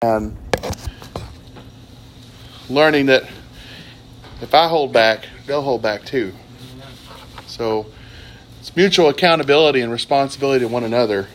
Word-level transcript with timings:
and 0.00 0.36
learning 2.70 3.06
that 3.06 3.24
if 4.40 4.54
I 4.54 4.68
hold 4.68 4.92
back, 4.92 5.26
they'll 5.44 5.62
hold 5.62 5.82
back 5.82 6.04
too. 6.04 6.34
So 7.48 7.86
it's 8.60 8.76
mutual 8.76 9.08
accountability 9.08 9.80
and 9.80 9.90
responsibility 9.90 10.60
to 10.60 10.68
one 10.68 10.84
another. 10.84 11.26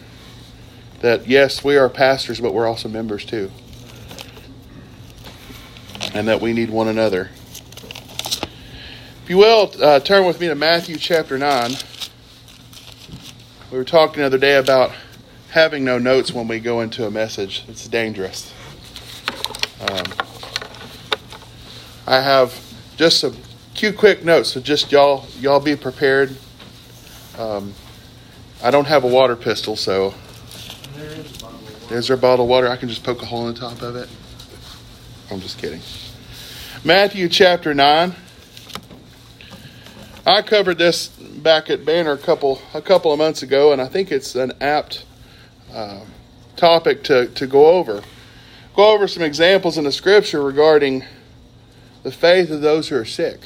That 1.02 1.28
yes, 1.28 1.62
we 1.62 1.76
are 1.76 1.89
pastors, 1.89 2.39
but 2.39 2.54
we're 2.54 2.65
also 2.65 2.88
members 2.88 3.26
too. 3.26 3.52
And 6.14 6.25
that 6.30 6.39
we 6.39 6.54
need 6.54 6.70
one 6.70 6.88
another. 6.88 7.32
If 9.23 9.25
you 9.27 9.39
will, 9.39 9.73
uh, 9.82 10.00
turn 10.00 10.25
with 10.25 10.39
me 10.39 10.48
to 10.48 10.55
Matthew 10.55 10.95
chapter 10.95 11.38
9. 11.38 11.71
We 13.73 13.77
were 13.77 13.84
talking 13.84 14.21
the 14.21 14.25
other 14.25 14.38
day 14.38 14.55
about 14.55 14.93
having 15.54 15.84
no 15.84 16.00
notes 16.00 16.34
when 16.34 16.48
we 16.48 16.59
go 16.59 16.82
into 16.82 17.05
a 17.05 17.11
message. 17.11 17.64
It's 17.68 17.88
dangerous. 17.88 18.52
Um, 19.89 20.05
I 22.08 22.21
have 22.21 22.58
just 22.95 23.23
a 23.23 23.31
few 23.76 23.91
quick 23.91 24.23
notes, 24.23 24.49
so 24.49 24.62
just 24.62 24.91
y'all 24.91 25.25
y'all 25.39 25.59
be 25.59 25.75
prepared. 25.75 26.35
Um, 27.38 27.73
I 28.63 28.72
don't 28.72 28.85
have 28.85 29.03
a 29.03 29.08
water 29.08 29.35
pistol, 29.35 29.75
so 29.75 30.13
there's 31.89 32.09
a 32.09 32.16
bottle 32.16 32.45
of 32.45 32.49
water. 32.49 32.70
I 32.70 32.77
can 32.77 32.88
just 32.88 33.03
poke 33.03 33.22
a 33.22 33.25
hole 33.25 33.48
in 33.48 33.53
the 33.53 33.59
top 33.59 33.81
of 33.81 33.95
it. 33.98 34.08
I'm 35.30 35.41
just 35.41 35.58
kidding. 35.58 35.81
Matthew 36.86 37.27
chapter 37.27 37.73
nine. 37.73 38.16
I 40.25 40.41
covered 40.41 40.77
this 40.77 41.09
back 41.09 41.70
at 41.70 41.84
Banner 41.84 42.13
a 42.13 42.17
couple 42.17 42.61
a 42.73 42.81
couple 42.81 43.11
of 43.11 43.17
months 43.17 43.44
ago, 43.44 43.73
and 43.73 43.81
I 43.81 43.88
think 43.88 44.11
it's 44.13 44.36
an 44.36 44.53
apt 44.61 45.03
uh, 45.73 46.05
topic 46.55 47.03
to, 47.03 47.27
to 47.27 47.47
go 47.47 47.66
over. 47.67 48.02
Go 48.76 48.91
over 48.91 49.08
some 49.08 49.23
examples 49.23 49.77
in 49.77 49.84
the 49.84 49.91
scripture 49.91 50.41
regarding 50.41 51.05
the 52.02 52.12
faith 52.12 52.50
of 52.50 52.62
those 52.62 52.89
who 52.89 52.95
are 52.95 53.06
sick. 53.06 53.39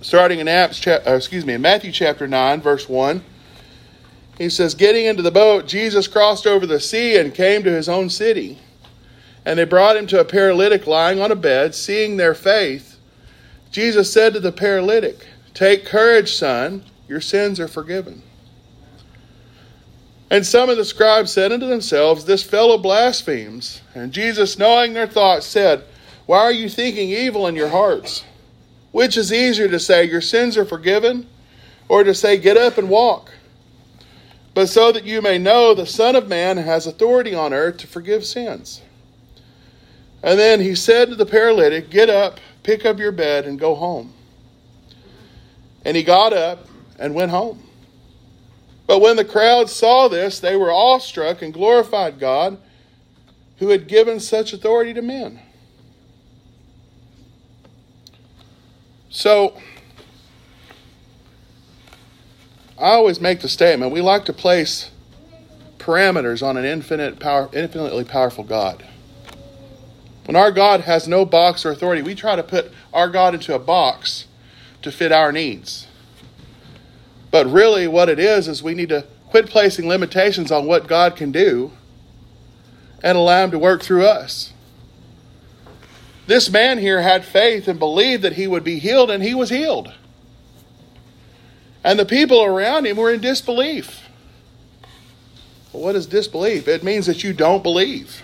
Starting 0.00 0.38
in 0.38 0.46
Acts, 0.46 0.86
uh, 0.86 1.00
excuse 1.06 1.44
me, 1.44 1.54
in 1.54 1.60
Matthew 1.60 1.90
chapter 1.92 2.28
nine, 2.28 2.60
verse 2.60 2.88
one, 2.88 3.24
he 4.38 4.50
says, 4.50 4.74
"Getting 4.74 5.06
into 5.06 5.22
the 5.22 5.30
boat, 5.30 5.66
Jesus 5.66 6.06
crossed 6.06 6.46
over 6.46 6.66
the 6.66 6.78
sea 6.78 7.16
and 7.16 7.34
came 7.34 7.64
to 7.64 7.72
his 7.72 7.88
own 7.88 8.10
city, 8.10 8.58
and 9.44 9.58
they 9.58 9.64
brought 9.64 9.96
him 9.96 10.06
to 10.08 10.20
a 10.20 10.24
paralytic 10.24 10.86
lying 10.86 11.20
on 11.20 11.32
a 11.32 11.36
bed. 11.36 11.74
Seeing 11.74 12.16
their 12.16 12.34
faith, 12.34 12.96
Jesus 13.72 14.12
said 14.12 14.34
to 14.34 14.40
the 14.40 14.52
paralytic." 14.52 15.26
Take 15.54 15.86
courage, 15.86 16.34
son, 16.34 16.84
your 17.08 17.22
sins 17.22 17.58
are 17.58 17.66
forgiven. 17.66 18.22
And 20.30 20.44
some 20.44 20.68
of 20.68 20.76
the 20.76 20.84
scribes 20.84 21.32
said 21.32 21.52
unto 21.52 21.66
themselves, 21.66 22.24
This 22.24 22.42
fellow 22.42 22.78
blasphemes. 22.78 23.82
And 23.94 24.12
Jesus, 24.12 24.58
knowing 24.58 24.92
their 24.92 25.06
thoughts, 25.06 25.46
said, 25.46 25.84
Why 26.26 26.38
are 26.38 26.52
you 26.52 26.68
thinking 26.68 27.10
evil 27.10 27.46
in 27.46 27.54
your 27.54 27.68
hearts? 27.68 28.24
Which 28.90 29.16
is 29.16 29.32
easier 29.32 29.68
to 29.68 29.78
say, 29.78 30.04
Your 30.04 30.20
sins 30.20 30.56
are 30.56 30.64
forgiven, 30.64 31.28
or 31.88 32.02
to 32.02 32.14
say, 32.14 32.38
Get 32.38 32.56
up 32.56 32.76
and 32.76 32.88
walk? 32.88 33.32
But 34.52 34.68
so 34.68 34.90
that 34.90 35.04
you 35.04 35.22
may 35.22 35.38
know 35.38 35.74
the 35.74 35.86
Son 35.86 36.16
of 36.16 36.28
Man 36.28 36.56
has 36.56 36.86
authority 36.86 37.34
on 37.34 37.52
earth 37.52 37.76
to 37.78 37.86
forgive 37.86 38.24
sins. 38.24 38.80
And 40.22 40.38
then 40.38 40.60
he 40.60 40.74
said 40.74 41.10
to 41.10 41.14
the 41.14 41.26
paralytic, 41.26 41.88
Get 41.88 42.10
up, 42.10 42.40
pick 42.64 42.84
up 42.84 42.98
your 42.98 43.12
bed, 43.12 43.44
and 43.44 43.60
go 43.60 43.76
home. 43.76 44.12
And 45.84 45.96
he 45.96 46.02
got 46.02 46.32
up 46.32 46.66
and 46.98 47.14
went 47.14 47.30
home. 47.30 47.65
But 48.86 49.00
when 49.00 49.16
the 49.16 49.24
crowd 49.24 49.68
saw 49.68 50.08
this, 50.08 50.38
they 50.38 50.56
were 50.56 50.70
awestruck 50.70 51.42
and 51.42 51.52
glorified 51.52 52.20
God 52.20 52.58
who 53.58 53.70
had 53.70 53.88
given 53.88 54.20
such 54.20 54.52
authority 54.52 54.94
to 54.94 55.02
men. 55.02 55.40
So, 59.10 59.58
I 62.78 62.90
always 62.90 63.20
make 63.20 63.40
the 63.40 63.48
statement 63.48 63.92
we 63.92 64.02
like 64.02 64.26
to 64.26 64.32
place 64.32 64.90
parameters 65.78 66.46
on 66.46 66.56
an 66.56 66.64
infinite 66.64 67.18
power, 67.18 67.48
infinitely 67.52 68.04
powerful 68.04 68.44
God. 68.44 68.84
When 70.26 70.36
our 70.36 70.50
God 70.50 70.80
has 70.82 71.08
no 71.08 71.24
box 71.24 71.64
or 71.64 71.70
authority, 71.70 72.02
we 72.02 72.14
try 72.14 72.36
to 72.36 72.42
put 72.42 72.72
our 72.92 73.08
God 73.08 73.34
into 73.34 73.54
a 73.54 73.58
box 73.58 74.26
to 74.82 74.92
fit 74.92 75.12
our 75.12 75.32
needs. 75.32 75.85
But 77.36 77.52
really, 77.52 77.86
what 77.86 78.08
it 78.08 78.18
is, 78.18 78.48
is 78.48 78.62
we 78.62 78.72
need 78.72 78.88
to 78.88 79.04
quit 79.28 79.50
placing 79.50 79.86
limitations 79.86 80.50
on 80.50 80.64
what 80.64 80.86
God 80.86 81.16
can 81.16 81.32
do 81.32 81.70
and 83.02 83.18
allow 83.18 83.44
Him 83.44 83.50
to 83.50 83.58
work 83.58 83.82
through 83.82 84.06
us. 84.06 84.54
This 86.26 86.48
man 86.48 86.78
here 86.78 87.02
had 87.02 87.26
faith 87.26 87.68
and 87.68 87.78
believed 87.78 88.22
that 88.22 88.32
he 88.32 88.46
would 88.46 88.64
be 88.64 88.78
healed, 88.78 89.10
and 89.10 89.22
he 89.22 89.34
was 89.34 89.50
healed. 89.50 89.92
And 91.84 91.98
the 91.98 92.06
people 92.06 92.42
around 92.42 92.86
him 92.86 92.96
were 92.96 93.12
in 93.12 93.20
disbelief. 93.20 94.08
Well, 95.74 95.82
what 95.82 95.94
is 95.94 96.06
disbelief? 96.06 96.66
It 96.66 96.82
means 96.82 97.04
that 97.04 97.22
you 97.22 97.34
don't 97.34 97.62
believe 97.62 98.22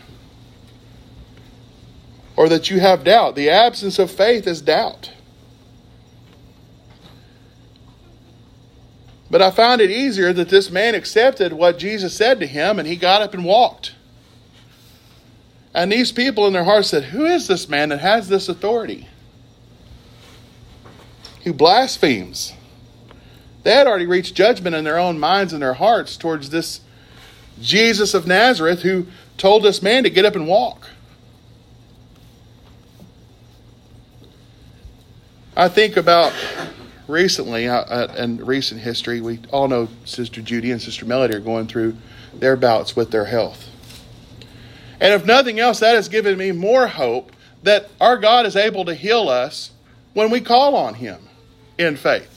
or 2.34 2.48
that 2.48 2.70
you 2.70 2.80
have 2.80 3.04
doubt. 3.04 3.34
The 3.34 3.50
absence 3.50 3.98
of 3.98 4.10
faith 4.10 4.46
is 4.46 4.62
doubt. 4.62 5.12
But 9.32 9.40
I 9.40 9.50
found 9.50 9.80
it 9.80 9.90
easier 9.90 10.30
that 10.34 10.50
this 10.50 10.70
man 10.70 10.94
accepted 10.94 11.54
what 11.54 11.78
Jesus 11.78 12.14
said 12.14 12.38
to 12.40 12.46
him 12.46 12.78
and 12.78 12.86
he 12.86 12.96
got 12.96 13.22
up 13.22 13.32
and 13.32 13.46
walked. 13.46 13.94
And 15.72 15.90
these 15.90 16.12
people 16.12 16.46
in 16.46 16.52
their 16.52 16.64
hearts 16.64 16.88
said, 16.88 17.04
Who 17.04 17.24
is 17.24 17.48
this 17.48 17.66
man 17.66 17.88
that 17.88 18.00
has 18.00 18.28
this 18.28 18.50
authority? 18.50 19.08
Who 21.44 21.54
blasphemes. 21.54 22.52
They 23.62 23.72
had 23.72 23.86
already 23.86 24.04
reached 24.04 24.34
judgment 24.34 24.76
in 24.76 24.84
their 24.84 24.98
own 24.98 25.18
minds 25.18 25.54
and 25.54 25.62
their 25.62 25.72
hearts 25.72 26.18
towards 26.18 26.50
this 26.50 26.82
Jesus 27.58 28.12
of 28.12 28.26
Nazareth 28.26 28.82
who 28.82 29.06
told 29.38 29.62
this 29.62 29.80
man 29.80 30.02
to 30.02 30.10
get 30.10 30.26
up 30.26 30.36
and 30.36 30.46
walk. 30.46 30.90
I 35.56 35.70
think 35.70 35.96
about 35.96 36.34
recently, 37.06 37.68
uh, 37.68 37.80
uh, 37.80 38.14
in 38.18 38.44
recent 38.44 38.80
history, 38.80 39.20
we 39.20 39.40
all 39.50 39.68
know 39.68 39.88
Sister 40.04 40.40
Judy 40.40 40.70
and 40.70 40.80
Sister 40.80 41.04
Melody 41.04 41.34
are 41.34 41.40
going 41.40 41.66
through 41.66 41.96
their 42.34 42.56
bouts 42.56 42.96
with 42.96 43.10
their 43.10 43.26
health. 43.26 43.68
And 45.00 45.12
if 45.12 45.26
nothing 45.26 45.58
else, 45.58 45.80
that 45.80 45.94
has 45.94 46.08
given 46.08 46.38
me 46.38 46.52
more 46.52 46.86
hope 46.86 47.32
that 47.62 47.88
our 48.00 48.16
God 48.16 48.46
is 48.46 48.56
able 48.56 48.84
to 48.84 48.94
heal 48.94 49.28
us 49.28 49.72
when 50.14 50.30
we 50.30 50.40
call 50.40 50.76
on 50.76 50.94
Him 50.94 51.28
in 51.78 51.96
faith. 51.96 52.28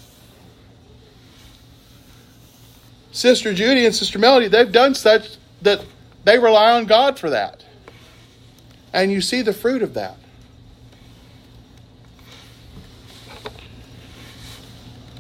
Sister 3.12 3.54
Judy 3.54 3.86
and 3.86 3.96
Sister 3.96 4.20
Melody, 4.20 4.48
they've 4.48 4.72
done 4.72 4.94
such 4.94 5.38
that 5.62 5.86
they 6.26 6.38
rely 6.38 6.72
on 6.72 6.86
God 6.86 7.18
for 7.18 7.30
that. 7.30 7.64
And 8.92 9.12
you 9.12 9.22
see 9.22 9.42
the 9.42 9.54
fruit 9.54 9.82
of 9.82 9.94
that. 9.94 10.18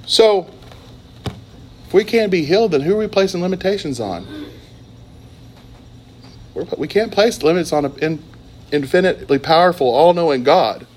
So, 0.05 0.47
if 1.87 1.93
we 1.93 2.03
can't 2.03 2.31
be 2.31 2.45
healed, 2.45 2.71
then 2.71 2.81
who 2.81 2.95
are 2.95 2.99
we 2.99 3.07
placing 3.07 3.41
limitations 3.41 3.99
on? 3.99 4.51
We're, 6.53 6.65
we 6.77 6.87
can 6.87 7.07
not 7.07 7.11
place 7.11 7.41
limits 7.43 7.73
on 7.73 7.85
an 7.85 8.23
infinitely 8.71 9.39
powerful, 9.39 9.87
all 9.87 10.13
knowing 10.13 10.43
God. 10.43 10.87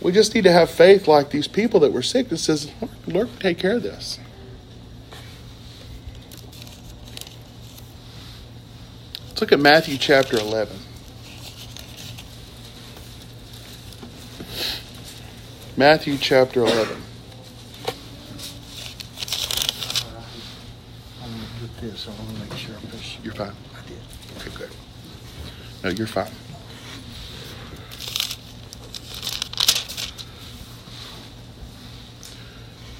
We 0.00 0.10
just 0.10 0.34
need 0.34 0.44
to 0.44 0.52
have 0.52 0.68
faith 0.68 1.06
like 1.06 1.30
these 1.30 1.46
people 1.46 1.78
that 1.80 1.92
were 1.92 2.02
sick 2.02 2.28
that 2.30 2.38
says, 2.38 2.70
Lord, 3.06 3.28
take 3.38 3.58
care 3.58 3.76
of 3.76 3.84
this. 3.84 4.18
Let's 9.28 9.40
look 9.40 9.52
at 9.52 9.60
Matthew 9.60 9.96
chapter 9.98 10.36
11. 10.36 10.76
Matthew 15.76 16.18
chapter 16.18 16.60
11. 16.60 16.96
I'm 21.22 21.30
gonna 21.30 21.44
get 21.60 21.80
This, 21.80 22.06
I 22.06 22.10
want 22.10 22.36
to 22.36 22.40
make 22.44 22.58
sure 22.58 22.74
I. 22.76 23.24
You're 23.24 23.32
fine. 23.32 23.52
I 23.74 23.88
did. 23.88 23.98
Okay, 24.36 24.50
good. 24.56 24.70
No, 25.82 25.90
you're 25.90 26.06
fine. 26.06 26.30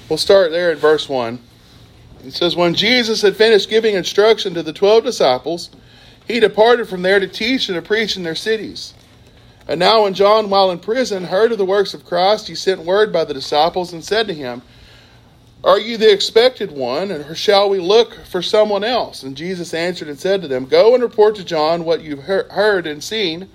We'll 0.09 0.17
start 0.17 0.51
there 0.51 0.71
at 0.71 0.77
verse 0.79 1.07
1. 1.07 1.39
It 2.25 2.33
says, 2.33 2.55
When 2.55 2.73
Jesus 2.73 3.21
had 3.21 3.35
finished 3.35 3.69
giving 3.69 3.95
instruction 3.95 4.55
to 4.55 4.63
the 4.63 4.73
twelve 4.73 5.03
disciples, 5.03 5.69
he 6.27 6.39
departed 6.39 6.87
from 6.89 7.03
there 7.03 7.19
to 7.19 7.27
teach 7.27 7.69
and 7.69 7.75
to 7.75 7.81
preach 7.81 8.17
in 8.17 8.23
their 8.23 8.35
cities. 8.35 8.93
And 9.67 9.79
now, 9.79 10.03
when 10.03 10.13
John, 10.13 10.49
while 10.49 10.71
in 10.71 10.79
prison, 10.79 11.25
heard 11.25 11.51
of 11.51 11.57
the 11.57 11.65
works 11.65 11.93
of 11.93 12.05
Christ, 12.05 12.47
he 12.47 12.55
sent 12.55 12.81
word 12.81 13.13
by 13.13 13.23
the 13.23 13.33
disciples 13.33 13.93
and 13.93 14.03
said 14.03 14.27
to 14.27 14.33
him, 14.33 14.61
Are 15.63 15.79
you 15.79 15.95
the 15.95 16.11
expected 16.11 16.71
one, 16.71 17.11
or 17.11 17.33
shall 17.33 17.69
we 17.69 17.79
look 17.79 18.13
for 18.25 18.41
someone 18.41 18.83
else? 18.83 19.23
And 19.23 19.37
Jesus 19.37 19.73
answered 19.73 20.09
and 20.09 20.19
said 20.19 20.41
to 20.41 20.49
them, 20.49 20.65
Go 20.65 20.93
and 20.93 21.01
report 21.01 21.35
to 21.35 21.45
John 21.45 21.85
what 21.85 22.01
you've 22.01 22.23
heard 22.23 22.85
and 22.85 23.01
seen. 23.01 23.49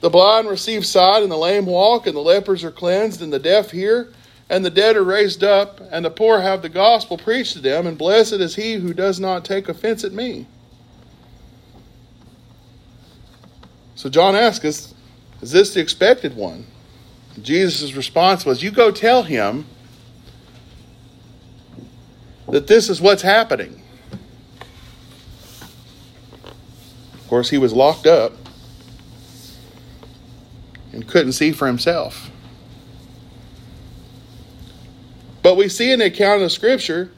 The 0.00 0.10
blind 0.10 0.48
receive 0.48 0.86
sight, 0.86 1.24
and 1.24 1.32
the 1.32 1.36
lame 1.36 1.66
walk, 1.66 2.06
and 2.06 2.14
the 2.14 2.20
lepers 2.20 2.62
are 2.62 2.70
cleansed, 2.70 3.20
and 3.20 3.32
the 3.32 3.40
deaf 3.40 3.72
hear, 3.72 4.12
and 4.48 4.64
the 4.64 4.70
dead 4.70 4.96
are 4.96 5.02
raised 5.02 5.42
up, 5.42 5.80
and 5.90 6.04
the 6.04 6.10
poor 6.10 6.40
have 6.40 6.62
the 6.62 6.68
gospel 6.68 7.18
preached 7.18 7.54
to 7.54 7.58
them, 7.58 7.88
and 7.88 7.98
blessed 7.98 8.34
is 8.34 8.54
he 8.54 8.74
who 8.74 8.94
does 8.94 9.18
not 9.18 9.44
take 9.44 9.68
offense 9.68 10.04
at 10.04 10.12
me. 10.12 10.46
So 13.96 14.08
John 14.08 14.36
asks 14.36 14.64
us, 14.64 14.94
Is 15.40 15.52
this 15.52 15.74
the 15.74 15.80
expected 15.80 16.36
one? 16.36 16.66
Jesus' 17.40 17.94
response 17.94 18.44
was, 18.44 18.62
You 18.62 18.70
go 18.70 18.90
tell 18.90 19.22
him 19.22 19.66
that 22.48 22.66
this 22.66 22.88
is 22.88 23.00
what's 23.00 23.22
happening. 23.22 23.82
Of 27.12 27.28
course, 27.28 27.50
he 27.50 27.58
was 27.58 27.72
locked 27.72 28.06
up 28.06 28.32
and 30.92 31.06
couldn't 31.06 31.32
see 31.32 31.52
for 31.52 31.66
himself. 31.66 32.30
But 35.42 35.56
we 35.56 35.68
see 35.68 35.92
in 35.92 36.00
the 36.00 36.06
account 36.06 36.36
of 36.36 36.40
the 36.40 36.50
scripture 36.50 37.12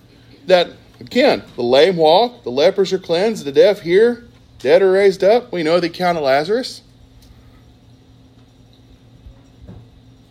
that, 0.46 0.70
again, 0.98 1.44
the 1.56 1.62
lame 1.62 1.96
walk, 1.96 2.42
the 2.42 2.50
lepers 2.50 2.92
are 2.92 2.98
cleansed, 2.98 3.44
the 3.44 3.52
deaf 3.52 3.80
hear, 3.80 4.24
dead 4.58 4.82
are 4.82 4.92
raised 4.92 5.24
up. 5.24 5.52
We 5.52 5.62
know 5.62 5.80
the 5.80 5.86
account 5.86 6.18
of 6.18 6.24
Lazarus. 6.24 6.82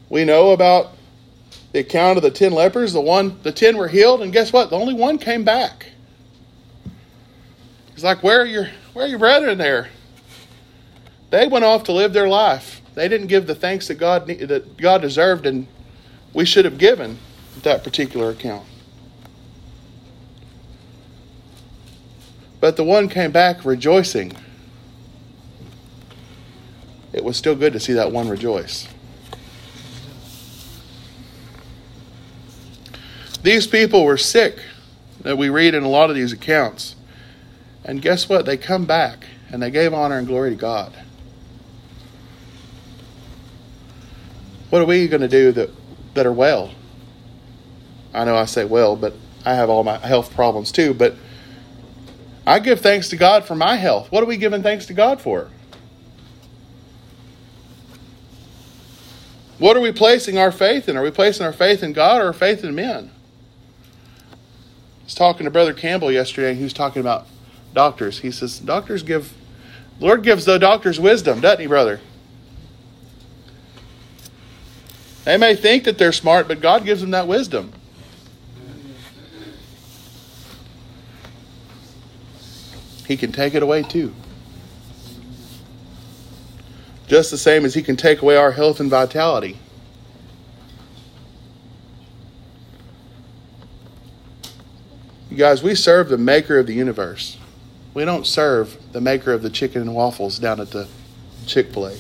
We 0.09 0.25
know 0.25 0.51
about 0.51 0.91
the 1.71 1.79
account 1.79 2.17
of 2.17 2.23
the 2.23 2.31
ten 2.31 2.51
lepers, 2.51 2.93
the 2.93 3.01
one 3.01 3.39
the 3.43 3.51
ten 3.51 3.77
were 3.77 3.87
healed, 3.87 4.21
and 4.21 4.33
guess 4.33 4.51
what? 4.51 4.69
The 4.69 4.75
only 4.75 4.93
one 4.93 5.17
came 5.19 5.43
back. 5.43 5.87
He's 7.93 8.03
like, 8.03 8.23
Where 8.23 8.41
are 8.41 8.45
your 8.45 8.69
where 8.93 9.05
are 9.05 9.09
your 9.09 9.19
brethren 9.19 9.57
there? 9.57 9.89
They 11.29 11.47
went 11.47 11.63
off 11.63 11.83
to 11.83 11.91
live 11.91 12.11
their 12.13 12.27
life. 12.27 12.81
They 12.95 13.07
didn't 13.07 13.27
give 13.27 13.45
the 13.45 13.55
thanks 13.55 13.87
that 13.87 13.95
God 13.95 14.27
that 14.27 14.77
God 14.77 15.01
deserved 15.01 15.45
and 15.45 15.67
we 16.33 16.45
should 16.45 16.65
have 16.65 16.77
given 16.77 17.19
that 17.63 17.83
particular 17.83 18.29
account. 18.29 18.65
But 22.59 22.75
the 22.75 22.83
one 22.83 23.09
came 23.09 23.31
back 23.31 23.63
rejoicing. 23.63 24.33
It 27.13 27.23
was 27.23 27.37
still 27.37 27.55
good 27.55 27.73
to 27.73 27.79
see 27.79 27.93
that 27.93 28.11
one 28.11 28.27
rejoice. 28.27 28.87
These 33.41 33.67
people 33.67 34.03
were 34.03 34.17
sick 34.17 34.59
that 35.21 35.37
we 35.37 35.49
read 35.49 35.73
in 35.73 35.83
a 35.83 35.89
lot 35.89 36.09
of 36.09 36.15
these 36.15 36.33
accounts. 36.33 36.95
And 37.85 38.01
guess 38.01 38.27
what? 38.27 38.45
They 38.45 38.57
come 38.57 38.85
back 38.85 39.25
and 39.49 39.61
they 39.61 39.71
gave 39.71 39.93
honor 39.93 40.17
and 40.17 40.27
glory 40.27 40.49
to 40.51 40.55
God. 40.55 40.93
What 44.69 44.81
are 44.81 44.85
we 44.85 45.07
going 45.07 45.21
to 45.21 45.27
do 45.27 45.51
that, 45.53 45.69
that 46.13 46.25
are 46.25 46.31
well? 46.31 46.71
I 48.13 48.25
know 48.25 48.35
I 48.35 48.45
say 48.45 48.65
well, 48.65 48.95
but 48.95 49.13
I 49.45 49.55
have 49.55 49.69
all 49.69 49.83
my 49.83 49.97
health 49.97 50.33
problems 50.33 50.71
too. 50.71 50.93
But 50.93 51.15
I 52.45 52.59
give 52.59 52.81
thanks 52.81 53.09
to 53.09 53.17
God 53.17 53.45
for 53.45 53.55
my 53.55 53.75
health. 53.75 54.11
What 54.11 54.23
are 54.23 54.27
we 54.27 54.37
giving 54.37 54.61
thanks 54.61 54.85
to 54.87 54.93
God 54.93 55.21
for? 55.21 55.49
What 59.57 59.75
are 59.75 59.81
we 59.81 59.91
placing 59.91 60.37
our 60.37 60.51
faith 60.51 60.87
in? 60.87 60.95
Are 60.95 61.03
we 61.03 61.11
placing 61.11 61.45
our 61.45 61.53
faith 61.53 61.83
in 61.83 61.93
God 61.93 62.21
or 62.21 62.25
our 62.25 62.33
faith 62.33 62.63
in 62.63 62.73
men? 62.75 63.11
Was 65.09 65.15
talking 65.15 65.45
to 65.45 65.49
Brother 65.49 65.73
Campbell 65.73 66.11
yesterday, 66.11 66.49
and 66.49 66.57
he 66.59 66.63
was 66.63 66.71
talking 66.71 66.99
about 66.99 67.25
doctors. 67.73 68.19
He 68.19 68.29
says, 68.29 68.59
Doctors 68.59 69.01
give, 69.01 69.33
Lord 69.99 70.21
gives 70.21 70.45
the 70.45 70.59
doctors 70.59 70.99
wisdom, 70.99 71.41
doesn't 71.41 71.61
he, 71.61 71.65
brother? 71.65 71.99
They 75.25 75.35
may 75.37 75.55
think 75.55 75.85
that 75.85 75.97
they're 75.97 76.11
smart, 76.11 76.47
but 76.47 76.61
God 76.61 76.85
gives 76.85 77.01
them 77.01 77.09
that 77.09 77.27
wisdom. 77.27 77.73
He 83.07 83.17
can 83.17 83.31
take 83.31 83.55
it 83.55 83.63
away 83.63 83.81
too. 83.81 84.13
Just 87.07 87.31
the 87.31 87.37
same 87.39 87.65
as 87.65 87.73
He 87.73 87.81
can 87.81 87.95
take 87.95 88.21
away 88.21 88.35
our 88.35 88.51
health 88.51 88.79
and 88.79 88.91
vitality. 88.91 89.57
You 95.29 95.37
guys, 95.37 95.61
we 95.61 95.75
serve 95.75 96.09
the 96.09 96.17
maker 96.17 96.57
of 96.57 96.65
the 96.65 96.73
universe. 96.73 97.37
We 97.93 98.03
don't 98.03 98.25
serve 98.25 98.77
the 98.93 99.01
maker 99.01 99.31
of 99.31 99.43
the 99.43 99.49
chicken 99.51 99.83
and 99.83 99.93
waffles 99.93 100.39
down 100.39 100.59
at 100.59 100.71
the 100.71 100.87
Chick 101.45 101.71
fil 101.71 101.87
A. 101.87 101.97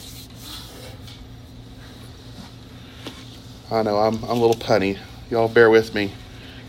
I 3.71 3.83
know, 3.83 3.97
I'm, 3.97 4.15
I'm 4.23 4.29
a 4.29 4.33
little 4.33 4.55
punny. 4.55 4.97
Y'all 5.29 5.47
bear 5.47 5.69
with 5.69 5.93
me. 5.93 6.11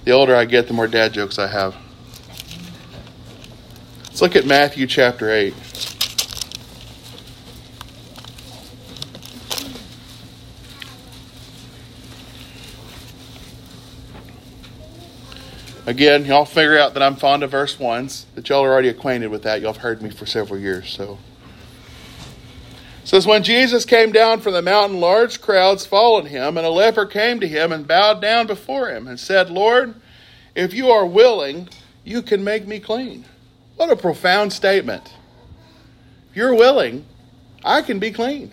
The 0.05 0.11
older 0.11 0.37
I 0.37 0.45
get, 0.45 0.67
the 0.67 0.75
more 0.75 0.87
dad 0.87 1.15
jokes 1.15 1.39
I 1.39 1.47
have. 1.47 1.75
Let's 4.05 4.21
look 4.21 4.37
at 4.37 4.45
Matthew 4.45 4.87
chapter 4.87 5.31
8. 5.31 5.55
Again, 15.91 16.25
y'all 16.25 16.45
figure 16.45 16.79
out 16.79 16.95
that 16.95 17.03
I'm 17.03 17.17
fond 17.17 17.43
of 17.43 17.51
verse 17.51 17.77
ones, 17.77 18.25
that 18.37 18.49
y'all 18.49 18.63
are 18.63 18.71
already 18.71 18.91
acquainted 18.91 19.27
with 19.27 19.43
that. 19.43 19.61
Y'all 19.61 19.73
have 19.73 19.83
heard 19.83 20.01
me 20.01 20.11
for 20.11 20.25
several 20.25 20.61
years, 20.61 20.89
so. 20.89 21.19
Says, 23.03 23.27
When 23.27 23.43
Jesus 23.43 23.85
came 23.85 24.13
down 24.13 24.39
from 24.39 24.53
the 24.53 24.63
mountain, 24.63 25.01
large 25.01 25.41
crowds 25.41 25.85
followed 25.85 26.27
him, 26.27 26.57
and 26.57 26.65
a 26.65 26.71
leper 26.71 27.07
came 27.07 27.41
to 27.41 27.49
him 27.49 27.73
and 27.73 27.89
bowed 27.89 28.23
down 28.23 28.47
before 28.47 28.89
him 28.89 29.09
and 29.09 29.19
said, 29.19 29.51
Lord, 29.51 29.97
if 30.55 30.73
you 30.73 30.91
are 30.91 31.05
willing, 31.05 31.69
you 32.05 32.23
can 32.23 32.45
make 32.45 32.69
me 32.69 32.79
clean. 32.79 33.25
What 33.75 33.91
a 33.91 33.97
profound 33.97 34.53
statement. 34.53 35.13
If 36.31 36.37
you're 36.37 36.55
willing, 36.55 37.05
I 37.65 37.83
can 37.83 37.99
be 37.99 38.13
clean. 38.13 38.53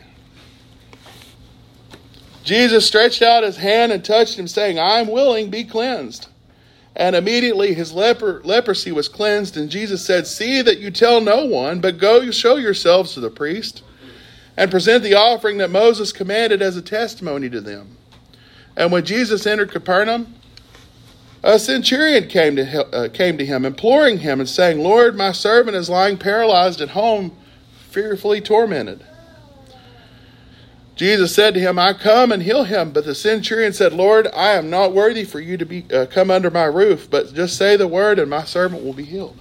Jesus 2.43 2.87
stretched 2.87 3.21
out 3.21 3.43
his 3.43 3.57
hand 3.57 3.91
and 3.91 4.03
touched 4.03 4.39
him, 4.39 4.47
saying, 4.47 4.79
I 4.79 4.97
am 4.97 5.07
willing, 5.07 5.51
be 5.51 5.63
cleansed. 5.63 6.29
And 6.97 7.15
immediately 7.15 7.75
his 7.75 7.93
leper, 7.93 8.41
leprosy 8.43 8.91
was 8.91 9.07
cleansed, 9.07 9.55
and 9.55 9.69
Jesus 9.69 10.03
said, 10.03 10.25
See 10.25 10.63
that 10.63 10.79
you 10.79 10.89
tell 10.89 11.21
no 11.21 11.45
one, 11.45 11.79
but 11.79 11.99
go 11.99 12.31
show 12.31 12.55
yourselves 12.55 13.13
to 13.13 13.19
the 13.19 13.29
priest, 13.29 13.83
and 14.57 14.71
present 14.71 15.03
the 15.03 15.13
offering 15.13 15.59
that 15.59 15.69
Moses 15.69 16.11
commanded 16.11 16.59
as 16.59 16.75
a 16.75 16.81
testimony 16.81 17.51
to 17.51 17.61
them. 17.61 17.97
And 18.75 18.91
when 18.91 19.05
Jesus 19.05 19.45
entered 19.45 19.71
Capernaum, 19.71 20.33
a 21.43 21.59
centurion 21.59 22.27
came 22.27 22.55
to, 22.55 22.87
uh, 22.87 23.09
came 23.09 23.37
to 23.37 23.45
him, 23.45 23.63
imploring 23.63 24.17
him 24.17 24.39
and 24.39 24.49
saying, 24.49 24.79
Lord, 24.79 25.15
my 25.15 25.31
servant 25.33 25.77
is 25.77 25.91
lying 25.91 26.17
paralyzed 26.17 26.81
at 26.81 26.89
home, 26.89 27.37
fearfully 27.89 28.41
tormented. 28.41 29.05
Jesus 30.97 31.33
said 31.33 31.53
to 31.53 31.59
him, 31.59 31.77
I 31.77 31.93
come 31.93 32.31
and 32.31 32.41
heal 32.41 32.63
him. 32.63 32.91
But 32.91 33.05
the 33.05 33.13
centurion 33.13 33.71
said, 33.71 33.93
Lord, 33.93 34.27
I 34.33 34.53
am 34.53 34.69
not 34.69 34.93
worthy 34.93 35.23
for 35.23 35.39
you 35.39 35.55
to 35.55 35.65
be 35.65 35.85
uh, 35.93 36.07
come 36.07 36.31
under 36.31 36.49
my 36.49 36.65
roof, 36.65 37.07
but 37.09 37.33
just 37.33 37.55
say 37.55 37.77
the 37.77 37.87
word, 37.87 38.17
and 38.17 38.29
my 38.29 38.43
servant 38.43 38.83
will 38.83 38.93
be 38.93 39.05
healed. 39.05 39.37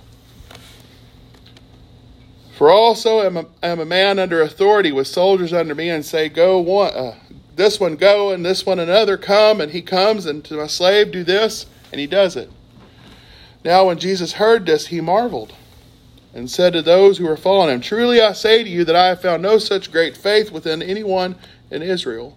For 2.57 2.71
also 2.71 3.23
am 3.23 3.39
a, 3.39 3.47
am 3.63 3.81
a 3.81 3.87
man 3.87 4.19
under 4.19 4.43
authority 4.43 4.93
with 4.93 5.07
soldiers 5.07 5.53
under 5.53 5.75
me, 5.75 5.89
and 5.89 6.05
say, 6.05 6.29
Go 6.29 6.59
one, 6.59 6.93
uh, 6.95 7.17
this 7.55 7.81
one 7.81 7.97
go, 7.97 8.31
and 8.31 8.45
this 8.45 8.67
one 8.67 8.79
another 8.79 9.17
come, 9.17 9.61
and 9.61 9.73
he 9.73 9.81
comes, 9.81 10.27
and 10.27 10.45
to 10.45 10.57
my 10.57 10.67
slave 10.67 11.11
do 11.11 11.25
this, 11.25 11.67
and 11.91 12.01
he 12.01 12.07
does 12.07 12.37
it. 12.37 12.51
Now 13.65 13.87
when 13.87 13.99
Jesus 13.99 14.35
heard 14.35 14.67
this, 14.67 14.89
he 14.89 15.01
marveled 15.01 15.55
and 16.37 16.51
said 16.51 16.75
to 16.75 16.83
those 16.83 17.17
who 17.17 17.25
were 17.25 17.37
following 17.37 17.71
him, 17.71 17.81
Truly 17.81 18.21
I 18.21 18.35
say 18.35 18.63
to 18.63 18.69
you 18.69 18.85
that 18.85 18.95
I 18.95 19.07
have 19.09 19.23
found 19.23 19.43
no 19.43 19.57
such 19.57 19.91
great 19.91 20.19
faith 20.19 20.53
within 20.53 20.83
anyone 20.83 21.35
in 21.71 21.81
Israel. 21.81 22.37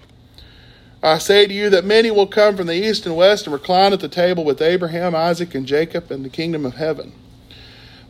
I 1.04 1.18
say 1.18 1.46
to 1.46 1.54
you 1.54 1.70
that 1.72 1.84
many 1.84 2.10
will 2.10 2.26
come 2.26 2.56
from 2.56 2.68
the 2.68 2.74
east 2.74 3.06
and 3.06 3.18
west 3.18 3.46
and 3.46 3.54
recline 3.54 3.92
at 3.92 4.00
the 4.00 4.08
table 4.08 4.46
with 4.46 4.62
Abraham, 4.62 5.14
Isaac, 5.14 5.54
and 5.54 5.66
Jacob 5.66 6.12
in 6.12 6.24
the 6.24 6.30
kingdom 6.30 6.66
of 6.66 6.76
heaven. 6.76 7.12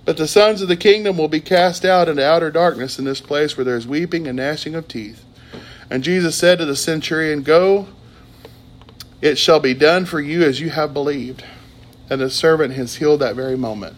But 0.06 0.18
the 0.18 0.28
sons 0.28 0.62
of 0.62 0.68
the 0.68 0.78
kingdom 0.78 1.18
will 1.18 1.28
be 1.28 1.42
cast 1.42 1.84
out 1.84 2.08
into 2.08 2.24
outer 2.24 2.52
darkness 2.52 3.00
in 3.00 3.06
this 3.06 3.20
place 3.20 3.58
where 3.58 3.66
there 3.66 3.76
is 3.76 3.88
weeping 3.88 4.28
and 4.28 4.38
gnashing 4.38 4.76
of 4.76 4.88
teeth. 4.88 5.26
And 5.90 6.04
Jesus 6.04 6.36
said 6.36 6.60
to 6.60 6.66
the 6.66 6.76
centurion, 6.76 7.42
Go, 7.42 7.88
it 9.22 9.40
shall 9.40 9.60
be 9.60 9.74
done 9.74 10.06
for 10.06 10.22
you 10.22 10.44
as 10.44 10.62
you 10.62 10.70
have 10.70 10.94
believed. 10.94 11.44
And 12.12 12.22
the 12.22 12.30
servant 12.30 12.76
has 12.76 12.98
healed 12.98 13.22
that 13.22 13.36
very 13.36 13.58
moment. 13.58 13.96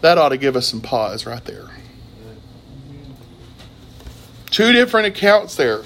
That 0.00 0.18
ought 0.18 0.28
to 0.30 0.36
give 0.36 0.56
us 0.56 0.66
some 0.68 0.80
pause 0.80 1.26
right 1.26 1.44
there. 1.44 1.68
Two 4.50 4.72
different 4.72 5.06
accounts 5.06 5.56
there. 5.56 5.82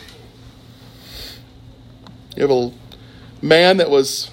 You 2.37 2.43
have 2.43 2.51
a 2.51 2.73
man 3.41 3.79
that 3.79 3.91
was 3.91 4.31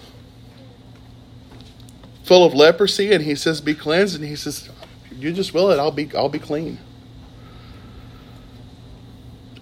full 2.23 2.45
of 2.45 2.53
leprosy 2.53 3.11
and 3.11 3.23
he 3.23 3.35
says 3.35 3.59
be 3.59 3.73
cleansed 3.73 4.15
and 4.15 4.23
he 4.23 4.35
says 4.35 4.69
you 5.11 5.33
just 5.33 5.53
will 5.53 5.71
it 5.71 5.79
I'll 5.79 5.91
be 5.91 6.09
I'll 6.15 6.29
be 6.29 6.39
clean. 6.39 6.77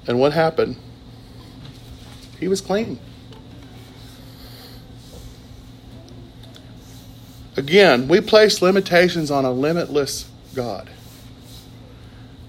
And 0.05 0.19
what 0.19 0.33
happened? 0.33 0.77
He 2.39 2.47
was 2.47 2.61
clean. 2.61 2.99
Again, 7.57 8.07
we 8.07 8.21
place 8.21 8.61
limitations 8.61 9.31
on 9.31 9.43
a 9.43 9.51
limitless 9.51 10.29
God 10.53 10.87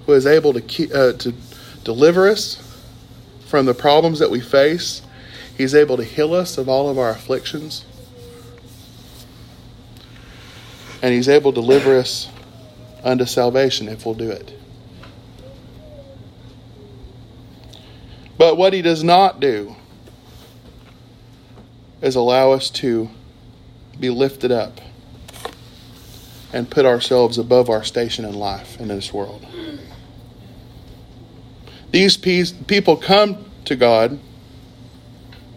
who 0.05 0.13
is 0.13 0.27
able 0.27 0.53
to 0.53 0.61
keep, 0.61 0.95
uh, 0.95 1.15
to 1.15 1.35
deliver 1.83 2.29
us 2.29 2.63
from 3.47 3.65
the 3.65 3.73
problems 3.73 4.19
that 4.19 4.31
we 4.31 4.41
face. 4.41 5.01
He's 5.57 5.75
able 5.75 5.97
to 5.97 6.05
heal 6.05 6.35
us 6.35 6.59
of 6.59 6.69
all 6.69 6.91
of 6.91 6.99
our 6.99 7.09
afflictions. 7.09 7.87
And 11.01 11.15
he's 11.15 11.29
able 11.29 11.55
to 11.55 11.61
deliver 11.61 11.97
us 11.97 12.29
unto 13.03 13.25
salvation 13.25 13.89
if 13.89 14.05
we'll 14.05 14.15
do 14.15 14.31
it. 14.31 14.53
But 18.37 18.59
what 18.59 18.75
he 18.75 18.83
does 18.83 19.03
not 19.03 19.41
do 19.41 19.75
is 22.03 22.15
allow 22.15 22.53
us 22.53 22.69
to 22.71 23.09
be 23.99 24.11
lifted 24.11 24.53
up 24.53 24.83
and 26.53 26.71
put 26.71 26.85
ourselves 26.85 27.39
above 27.39 27.69
our 27.69 27.85
station 27.85 28.25
in 28.25 28.35
life 28.35 28.81
in 28.81 28.89
this 28.89 29.13
world. 29.13 29.47
These 31.91 32.17
people 32.17 32.97
come 32.97 33.45
to 33.65 33.77
God 33.77 34.19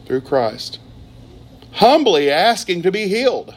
through 0.06 0.22
Christ, 0.22 0.80
humbly 1.74 2.30
asking 2.30 2.84
to 2.84 2.92
be 2.92 3.08
healed. 3.08 3.56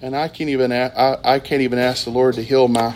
And 0.00 0.16
I 0.16 0.26
can't 0.26 0.50
even 0.50 0.72
I, 0.72 1.18
I 1.24 1.38
can't 1.38 1.62
even 1.62 1.78
ask 1.78 2.04
the 2.04 2.10
Lord 2.10 2.34
to 2.34 2.42
heal 2.42 2.66
my 2.66 2.94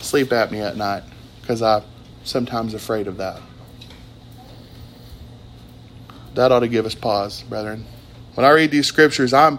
sleep 0.00 0.28
apnea 0.28 0.68
at 0.68 0.76
night 0.76 1.02
because 1.40 1.62
I'm 1.62 1.82
sometimes 2.24 2.74
afraid 2.74 3.06
of 3.06 3.16
that. 3.16 3.40
That 6.34 6.52
ought 6.52 6.60
to 6.60 6.68
give 6.68 6.86
us 6.86 6.94
pause, 6.94 7.42
brethren. 7.42 7.86
When 8.34 8.44
I 8.44 8.50
read 8.50 8.70
these 8.70 8.86
scriptures, 8.86 9.34
I'm 9.34 9.58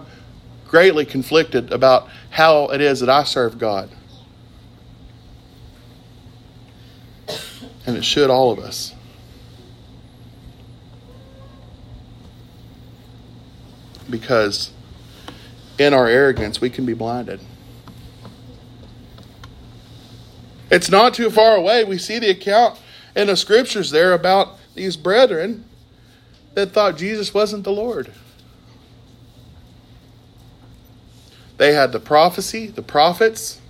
greatly 0.73 1.05
conflicted 1.05 1.71
about 1.71 2.09
how 2.31 2.65
it 2.69 2.81
is 2.81 2.99
that 2.99 3.07
I 3.07 3.23
serve 3.23 3.59
God. 3.59 3.91
And 7.85 7.95
it 7.95 8.03
should 8.03 8.31
all 8.31 8.49
of 8.49 8.57
us. 8.57 8.95
Because 14.09 14.71
in 15.77 15.93
our 15.93 16.07
arrogance, 16.07 16.59
we 16.59 16.71
can 16.71 16.87
be 16.87 16.95
blinded. 16.95 17.39
It's 20.71 20.89
not 20.89 21.13
too 21.13 21.29
far 21.29 21.55
away. 21.55 21.83
We 21.83 21.99
see 21.99 22.17
the 22.17 22.31
account 22.31 22.79
in 23.15 23.27
the 23.27 23.37
scriptures 23.37 23.91
there 23.91 24.13
about 24.13 24.57
these 24.73 24.97
brethren 24.97 25.65
that 26.55 26.71
thought 26.71 26.97
Jesus 26.97 27.31
wasn't 27.31 27.63
the 27.63 27.71
Lord. 27.71 28.11
They 31.63 31.71
had 31.71 31.93
the 31.93 31.99
prophecy, 32.01 32.67
the 32.67 32.81
prophets, 32.81 33.61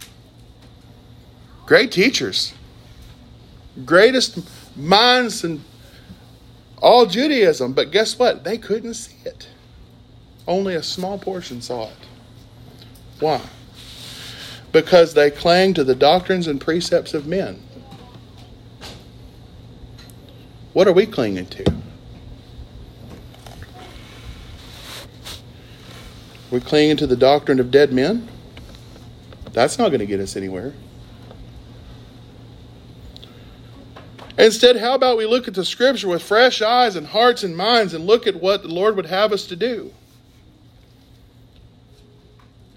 great 1.68 1.92
teachers, 1.92 2.56
greatest 3.86 4.40
minds 4.76 5.44
in 5.44 5.64
all 6.80 7.06
Judaism. 7.06 7.74
But 7.74 7.92
guess 7.92 8.18
what? 8.18 8.44
They 8.44 8.58
couldn't 8.58 8.96
see 8.96 9.18
it. 9.26 9.48
Only 10.48 10.74
a 10.74 10.82
small 10.82 11.20
portion 11.20 11.62
saw 11.62 11.90
it. 11.90 12.08
Why? 13.20 13.42
Because 14.72 15.14
they 15.14 15.30
clung 15.30 15.76
to 15.76 15.84
the 15.84 15.94
doctrines 15.94 16.48
and 16.48 16.60
precepts 16.60 17.14
of 17.14 17.28
men. 17.28 17.62
What 20.74 20.88
are 20.88 20.94
we 20.94 21.06
clinging 21.06 21.46
to? 21.46 21.66
We're 26.54 26.60
clinging 26.60 26.98
to 26.98 27.08
the 27.08 27.16
doctrine 27.16 27.60
of 27.60 27.72
dead 27.72 27.92
men? 27.92 28.30
That's 29.54 29.80
not 29.80 29.90
going 29.90 30.02
to 30.02 30.06
get 30.06 30.20
us 30.20 30.36
anywhere. 30.36 30.72
Instead, 34.38 34.78
how 34.78 34.94
about 34.94 35.18
we 35.18 35.26
look 35.26 35.48
at 35.48 35.56
the 35.56 35.66
scripture 35.66 36.10
with 36.10 36.22
fresh 36.22 36.62
eyes 36.62 36.96
and 36.96 37.08
hearts 37.08 37.44
and 37.44 37.58
minds 37.58 37.96
and 37.96 38.06
look 38.06 38.28
at 38.28 38.36
what 38.36 38.62
the 38.62 38.68
Lord 38.68 38.96
would 38.98 39.08
have 39.08 39.34
us 39.34 39.48
to 39.48 39.56
do? 39.56 39.92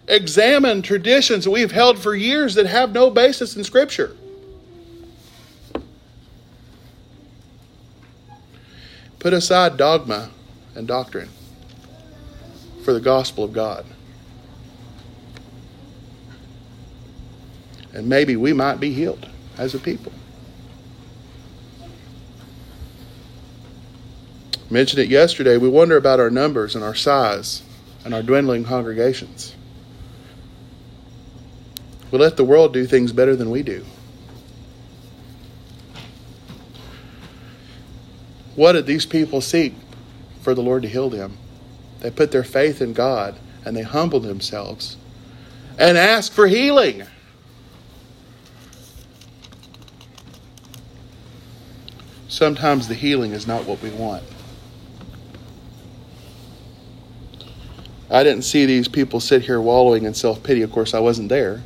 examine 0.09 0.81
traditions 0.81 1.45
that 1.45 1.51
we've 1.51 1.73
held 1.73 1.99
for 1.99 2.15
years 2.15 2.55
that 2.55 2.65
have 2.65 2.93
no 2.93 3.11
basis 3.11 3.57
in 3.57 3.65
Scripture. 3.65 4.17
Put 9.19 9.33
aside 9.33 9.77
dogma 9.77 10.31
and 10.77 10.87
doctrine 10.87 11.29
for 12.87 12.93
the 12.93 13.01
gospel 13.01 13.43
of 13.43 13.53
God. 13.53 13.85
And 17.93 18.09
maybe 18.09 18.37
we 18.37 18.53
might 18.53 18.79
be 18.79 18.93
healed 18.93 19.29
as 19.59 19.75
a 19.75 19.81
people. 19.81 20.13
mentioned 24.71 25.01
it 25.01 25.09
yesterday. 25.09 25.57
We 25.57 25.69
wonder 25.69 25.97
about 25.97 26.21
our 26.21 26.31
numbers 26.31 26.77
and 26.77 26.85
our 26.85 26.95
size 26.95 27.63
and 28.05 28.15
our 28.15 28.23
dwindling 28.23 28.65
congregations. 28.65 29.55
We 32.13 32.19
let 32.19 32.37
the 32.37 32.45
world 32.45 32.73
do 32.73 32.87
things 32.87 33.13
better 33.13 33.35
than 33.35 33.51
we 33.51 33.65
do. 33.65 33.85
What 38.55 38.73
did 38.73 38.87
these 38.87 39.07
people 39.07 39.41
seek 39.41 39.75
for 40.41 40.55
the 40.55 40.63
Lord 40.63 40.83
to 40.83 40.89
heal 40.89 41.11
them? 41.11 41.37
They 42.01 42.11
put 42.11 42.31
their 42.31 42.45
faith 42.45 42.81
in 42.83 42.93
God 42.93 43.37
and 43.65 43.77
they 43.77 43.83
humbled 43.83 44.25
themselves 44.25 44.97
and 45.79 45.99
asked 45.99 46.33
for 46.33 46.47
healing. 46.47 47.05
Sometimes 52.29 52.89
the 52.89 52.95
healing 52.95 53.33
is 53.33 53.47
not 53.47 53.65
what 53.65 53.83
we 53.83 53.91
want. 53.91 54.23
I 58.11 58.23
didn't 58.23 58.43
see 58.43 58.67
these 58.67 58.89
people 58.89 59.21
sit 59.21 59.43
here 59.43 59.61
wallowing 59.61 60.05
in 60.05 60.15
self 60.15 60.43
pity. 60.43 60.63
Of 60.63 60.71
course, 60.71 60.95
I 60.95 61.01
wasn't 61.01 61.29
there. 61.29 61.63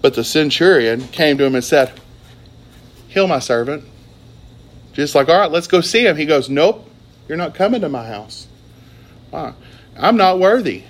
But 0.00 0.14
the 0.14 0.24
centurion 0.24 1.08
came 1.08 1.38
to 1.38 1.44
him 1.44 1.54
and 1.54 1.64
said, 1.64 1.92
Heal 3.08 3.26
my 3.26 3.38
servant. 3.38 3.84
Just 4.92 5.14
like, 5.14 5.28
all 5.28 5.38
right, 5.38 5.50
let's 5.50 5.66
go 5.66 5.80
see 5.80 6.06
him. 6.06 6.16
He 6.16 6.26
goes, 6.26 6.48
Nope, 6.48 6.88
you're 7.28 7.38
not 7.38 7.54
coming 7.54 7.80
to 7.80 7.88
my 7.88 8.06
house. 8.06 8.46
Why? 9.30 9.54
I'm 9.96 10.16
not 10.16 10.38
worthy. 10.38 10.84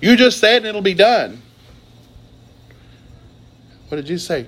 You 0.00 0.16
just 0.16 0.38
say 0.38 0.54
it 0.54 0.58
and 0.58 0.66
it'll 0.66 0.82
be 0.82 0.94
done. 0.94 1.40
What 3.88 3.96
did 3.96 4.08
you 4.08 4.18
say? 4.18 4.46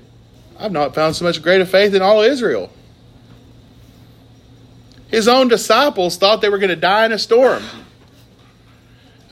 I've 0.58 0.72
not 0.72 0.94
found 0.94 1.16
so 1.16 1.24
much 1.24 1.42
greater 1.42 1.66
faith 1.66 1.94
in 1.94 2.02
all 2.02 2.22
Israel. 2.22 2.70
His 5.08 5.28
own 5.28 5.48
disciples 5.48 6.16
thought 6.16 6.40
they 6.40 6.48
were 6.48 6.58
going 6.58 6.70
to 6.70 6.76
die 6.76 7.06
in 7.06 7.12
a 7.12 7.18
storm. 7.18 7.62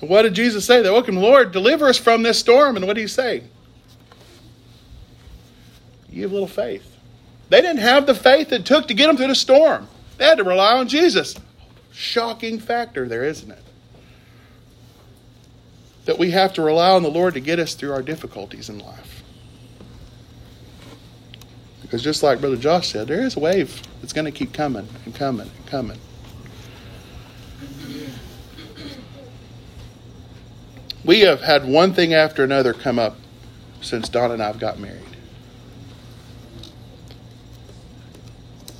What 0.00 0.22
did 0.22 0.34
Jesus 0.34 0.64
say? 0.64 0.82
They 0.82 0.90
welcome, 0.90 1.16
Lord, 1.16 1.52
deliver 1.52 1.86
us 1.86 1.96
from 1.96 2.22
this 2.22 2.38
storm. 2.38 2.76
And 2.76 2.86
what 2.86 2.94
did 2.94 3.02
he 3.02 3.08
say? 3.08 3.44
You 6.10 6.22
have 6.22 6.32
little 6.32 6.48
faith. 6.48 6.91
They 7.52 7.60
didn't 7.60 7.80
have 7.80 8.06
the 8.06 8.14
faith 8.14 8.50
it 8.50 8.64
took 8.64 8.88
to 8.88 8.94
get 8.94 9.08
them 9.08 9.18
through 9.18 9.26
the 9.26 9.34
storm. 9.34 9.86
They 10.16 10.24
had 10.24 10.38
to 10.38 10.42
rely 10.42 10.78
on 10.78 10.88
Jesus. 10.88 11.34
Shocking 11.92 12.58
factor 12.58 13.06
there, 13.06 13.24
isn't 13.24 13.50
it? 13.50 13.62
That 16.06 16.18
we 16.18 16.30
have 16.30 16.54
to 16.54 16.62
rely 16.62 16.92
on 16.92 17.02
the 17.02 17.10
Lord 17.10 17.34
to 17.34 17.40
get 17.40 17.58
us 17.58 17.74
through 17.74 17.92
our 17.92 18.00
difficulties 18.00 18.70
in 18.70 18.78
life. 18.78 19.22
Because 21.82 22.02
just 22.02 22.22
like 22.22 22.40
Brother 22.40 22.56
Josh 22.56 22.88
said, 22.88 23.08
there 23.08 23.20
is 23.20 23.36
a 23.36 23.40
wave 23.40 23.82
that's 24.00 24.14
going 24.14 24.24
to 24.24 24.30
keep 24.30 24.54
coming 24.54 24.88
and 25.04 25.14
coming 25.14 25.50
and 25.54 25.66
coming. 25.66 25.98
We 31.04 31.20
have 31.20 31.42
had 31.42 31.68
one 31.68 31.92
thing 31.92 32.14
after 32.14 32.44
another 32.44 32.72
come 32.72 32.98
up 32.98 33.18
since 33.82 34.08
Don 34.08 34.30
and 34.30 34.42
I 34.42 34.46
have 34.46 34.58
got 34.58 34.78
married. 34.78 35.11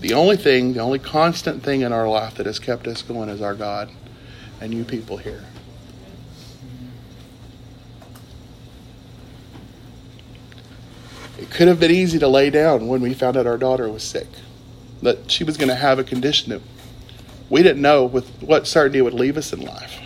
The 0.03 0.15
only 0.15 0.37
thing, 0.37 0.73
the 0.73 0.81
only 0.81 0.99
constant 0.99 1.63
thing 1.63 1.83
in 1.83 1.93
our 1.93 2.09
life 2.09 2.35
that 2.35 2.47
has 2.47 2.59
kept 2.59 2.89
us 2.89 3.03
going 3.03 3.29
is 3.29 3.41
our 3.41 3.55
God 3.55 3.89
and 4.61 4.75
you 4.75 4.83
people 4.83 5.17
here. 5.17 5.45
It 11.39 11.51
could 11.53 11.69
have 11.69 11.79
been 11.79 11.93
easy 11.93 12.19
to 12.19 12.27
lay 12.27 12.51
down 12.51 12.89
when 12.89 13.01
we 13.01 13.15
found 13.15 13.37
out 13.37 13.47
our 13.47 13.57
daughter 13.57 13.89
was 13.89 14.03
sick, 14.03 14.27
that 15.03 15.31
she 15.31 15.45
was 15.45 15.57
going 15.57 15.69
to 15.69 15.77
have 15.77 16.01
a 16.01 16.05
condition 16.05 16.51
that 16.51 16.63
we 17.49 17.63
didn't 17.63 17.81
know 17.81 18.05
with 18.05 18.29
what 18.43 18.67
certainty 18.67 19.01
would 19.01 19.15
leave 19.15 19.37
us 19.37 19.53
in 19.53 19.61
life. 19.61 20.01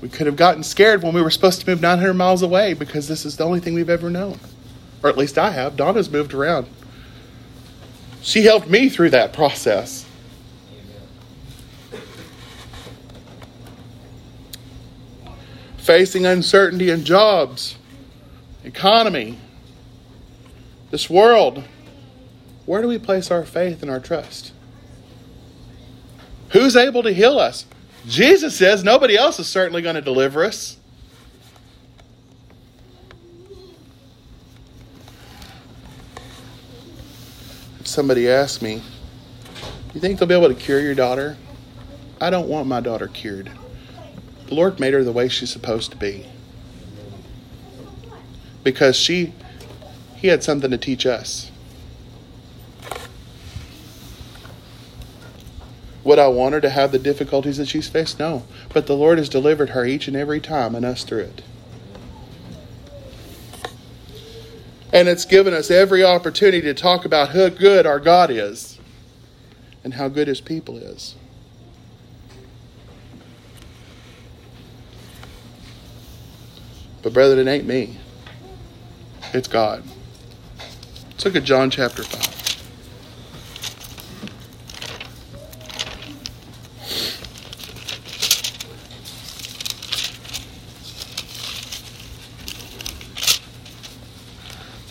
We 0.00 0.08
could 0.08 0.26
have 0.26 0.36
gotten 0.36 0.62
scared 0.62 1.02
when 1.02 1.12
we 1.12 1.20
were 1.20 1.30
supposed 1.30 1.60
to 1.60 1.68
move 1.68 1.82
900 1.82 2.14
miles 2.14 2.40
away 2.40 2.72
because 2.72 3.08
this 3.08 3.26
is 3.26 3.36
the 3.36 3.44
only 3.44 3.60
thing 3.60 3.74
we've 3.74 3.90
ever 3.90 4.08
known. 4.08 4.40
Or 5.02 5.10
at 5.10 5.16
least 5.16 5.38
I 5.38 5.50
have. 5.50 5.76
Donna's 5.76 6.10
moved 6.10 6.34
around. 6.34 6.66
She 8.22 8.42
helped 8.42 8.68
me 8.68 8.88
through 8.88 9.10
that 9.10 9.32
process. 9.32 10.04
Facing 15.76 16.26
uncertainty 16.26 16.90
in 16.90 17.04
jobs, 17.04 17.76
economy, 18.64 19.38
this 20.90 21.08
world, 21.08 21.62
where 22.64 22.82
do 22.82 22.88
we 22.88 22.98
place 22.98 23.30
our 23.30 23.44
faith 23.44 23.82
and 23.82 23.90
our 23.90 24.00
trust? 24.00 24.52
Who's 26.50 26.76
able 26.76 27.04
to 27.04 27.12
heal 27.12 27.38
us? 27.38 27.66
Jesus 28.06 28.56
says 28.56 28.82
nobody 28.82 29.16
else 29.16 29.38
is 29.38 29.46
certainly 29.46 29.82
going 29.82 29.94
to 29.94 30.00
deliver 30.00 30.44
us. 30.44 30.76
Somebody 37.86 38.28
asked 38.28 38.62
me, 38.62 38.82
You 39.94 40.00
think 40.00 40.18
they'll 40.18 40.26
be 40.26 40.34
able 40.34 40.48
to 40.48 40.54
cure 40.54 40.80
your 40.80 40.96
daughter? 40.96 41.36
I 42.20 42.30
don't 42.30 42.48
want 42.48 42.66
my 42.66 42.80
daughter 42.80 43.06
cured. 43.06 43.48
The 44.48 44.54
Lord 44.54 44.80
made 44.80 44.92
her 44.92 45.04
the 45.04 45.12
way 45.12 45.28
she's 45.28 45.50
supposed 45.50 45.92
to 45.92 45.96
be. 45.96 46.26
Because 48.64 48.96
she 48.96 49.32
he 50.16 50.26
had 50.26 50.42
something 50.42 50.70
to 50.72 50.78
teach 50.78 51.06
us. 51.06 51.52
Would 56.02 56.18
I 56.18 56.26
want 56.26 56.54
her 56.54 56.60
to 56.60 56.70
have 56.70 56.90
the 56.90 56.98
difficulties 56.98 57.58
that 57.58 57.68
she's 57.68 57.88
faced? 57.88 58.18
No. 58.18 58.42
But 58.74 58.88
the 58.88 58.96
Lord 58.96 59.18
has 59.18 59.28
delivered 59.28 59.70
her 59.70 59.86
each 59.86 60.08
and 60.08 60.16
every 60.16 60.40
time 60.40 60.74
and 60.74 60.84
us 60.84 61.04
through 61.04 61.20
it. 61.20 61.42
And 64.96 65.10
it's 65.10 65.26
given 65.26 65.52
us 65.52 65.70
every 65.70 66.02
opportunity 66.02 66.62
to 66.62 66.72
talk 66.72 67.04
about 67.04 67.28
how 67.34 67.50
good 67.50 67.84
our 67.84 68.00
God 68.00 68.30
is 68.30 68.78
and 69.84 69.92
how 69.92 70.08
good 70.08 70.26
his 70.26 70.40
people 70.40 70.78
is. 70.78 71.16
But, 77.02 77.12
brother, 77.12 77.38
it 77.38 77.46
ain't 77.46 77.66
me, 77.66 77.98
it's 79.34 79.48
God. 79.48 79.84
Let's 81.10 81.26
look 81.26 81.36
at 81.36 81.44
John 81.44 81.68
chapter 81.68 82.02
5. 82.02 82.35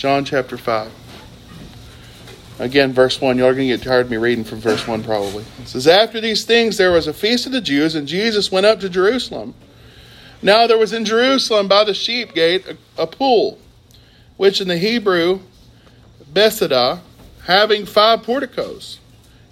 John 0.06 0.24
chapter 0.24 0.56
5. 0.56 0.92
Again, 2.60 2.94
verse 2.94 3.20
1. 3.20 3.40
Y'all 3.40 3.48
are 3.48 3.56
going 3.56 3.68
to 3.68 3.76
get 3.76 3.84
tired 3.84 4.06
of 4.06 4.12
me 4.12 4.18
reading 4.18 4.44
from 4.44 4.60
verse 4.60 4.88
1 4.88 5.04
probably. 5.04 5.44
It 5.60 5.68
says, 5.68 5.88
After 5.88 6.22
these 6.22 6.44
things 6.44 6.78
there 6.78 6.92
was 6.92 7.08
a 7.08 7.14
feast 7.14 7.48
of 7.48 7.54
the 7.54 7.60
Jews, 7.60 7.96
and 7.96 8.08
Jesus 8.08 8.52
went 8.52 8.68
up 8.68 8.80
to 8.82 8.88
Jerusalem. 8.88 9.56
Now 10.44 10.68
there 10.68 10.78
was 10.78 10.94
in 10.94 11.06
Jerusalem 11.06 11.68
by 11.68 11.86
the 11.86 11.96
sheep 11.96 12.36
gate 12.36 12.68
a, 12.68 12.78
a 13.02 13.08
pool, 13.08 13.58
which 14.38 14.62
in 14.62 14.68
the 14.68 14.78
Hebrew, 14.78 15.40
Bethesda, 16.32 17.02
having 17.46 17.88
five 17.88 18.22
porticos. 18.22 19.00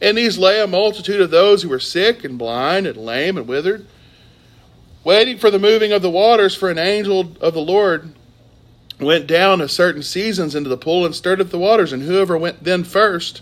In 0.01 0.13
these 0.13 0.37
lay 0.37 0.61
a 0.61 0.67
multitude 0.67 1.19
of 1.19 1.31
those 1.31 1.63
who 1.63 1.69
were 1.69 1.79
sick 1.79 2.23
and 2.23 2.37
blind 2.37 2.85
and 2.85 2.97
lame 2.97 3.37
and 3.37 3.47
withered, 3.47 3.87
waiting 5.03 5.39
for 5.39 5.49
the 5.49 5.57
moving 5.57 5.91
of 5.91 6.03
the 6.03 6.11
waters, 6.11 6.53
for 6.53 6.69
an 6.69 6.77
angel 6.77 7.35
of 7.41 7.55
the 7.55 7.59
Lord 7.59 8.13
went 8.99 9.27
down 9.27 9.61
at 9.61 9.69
certain 9.69 10.03
seasons 10.03 10.55
into 10.55 10.69
the 10.69 10.77
pool 10.77 11.05
and 11.05 11.15
stirred 11.15 11.41
up 11.41 11.49
the 11.49 11.59
waters, 11.59 11.91
and 11.91 12.03
whoever 12.03 12.37
went 12.37 12.63
then 12.63 12.83
first, 12.83 13.41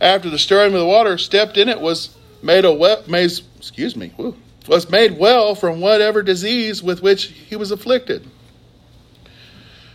after 0.00 0.30
the 0.30 0.38
stirring 0.38 0.72
of 0.72 0.80
the 0.80 0.86
water, 0.86 1.18
stepped 1.18 1.56
in 1.56 1.68
it, 1.68 1.80
was 1.80 2.16
made 2.42 2.64
a 2.64 2.72
well, 2.72 3.02
made, 3.06 3.30
excuse 3.56 3.96
me, 3.96 4.12
was 4.66 4.90
made 4.90 5.18
well 5.18 5.54
from 5.54 5.80
whatever 5.80 6.22
disease 6.22 6.82
with 6.82 7.02
which 7.02 7.26
he 7.26 7.56
was 7.56 7.70
afflicted. 7.70 8.28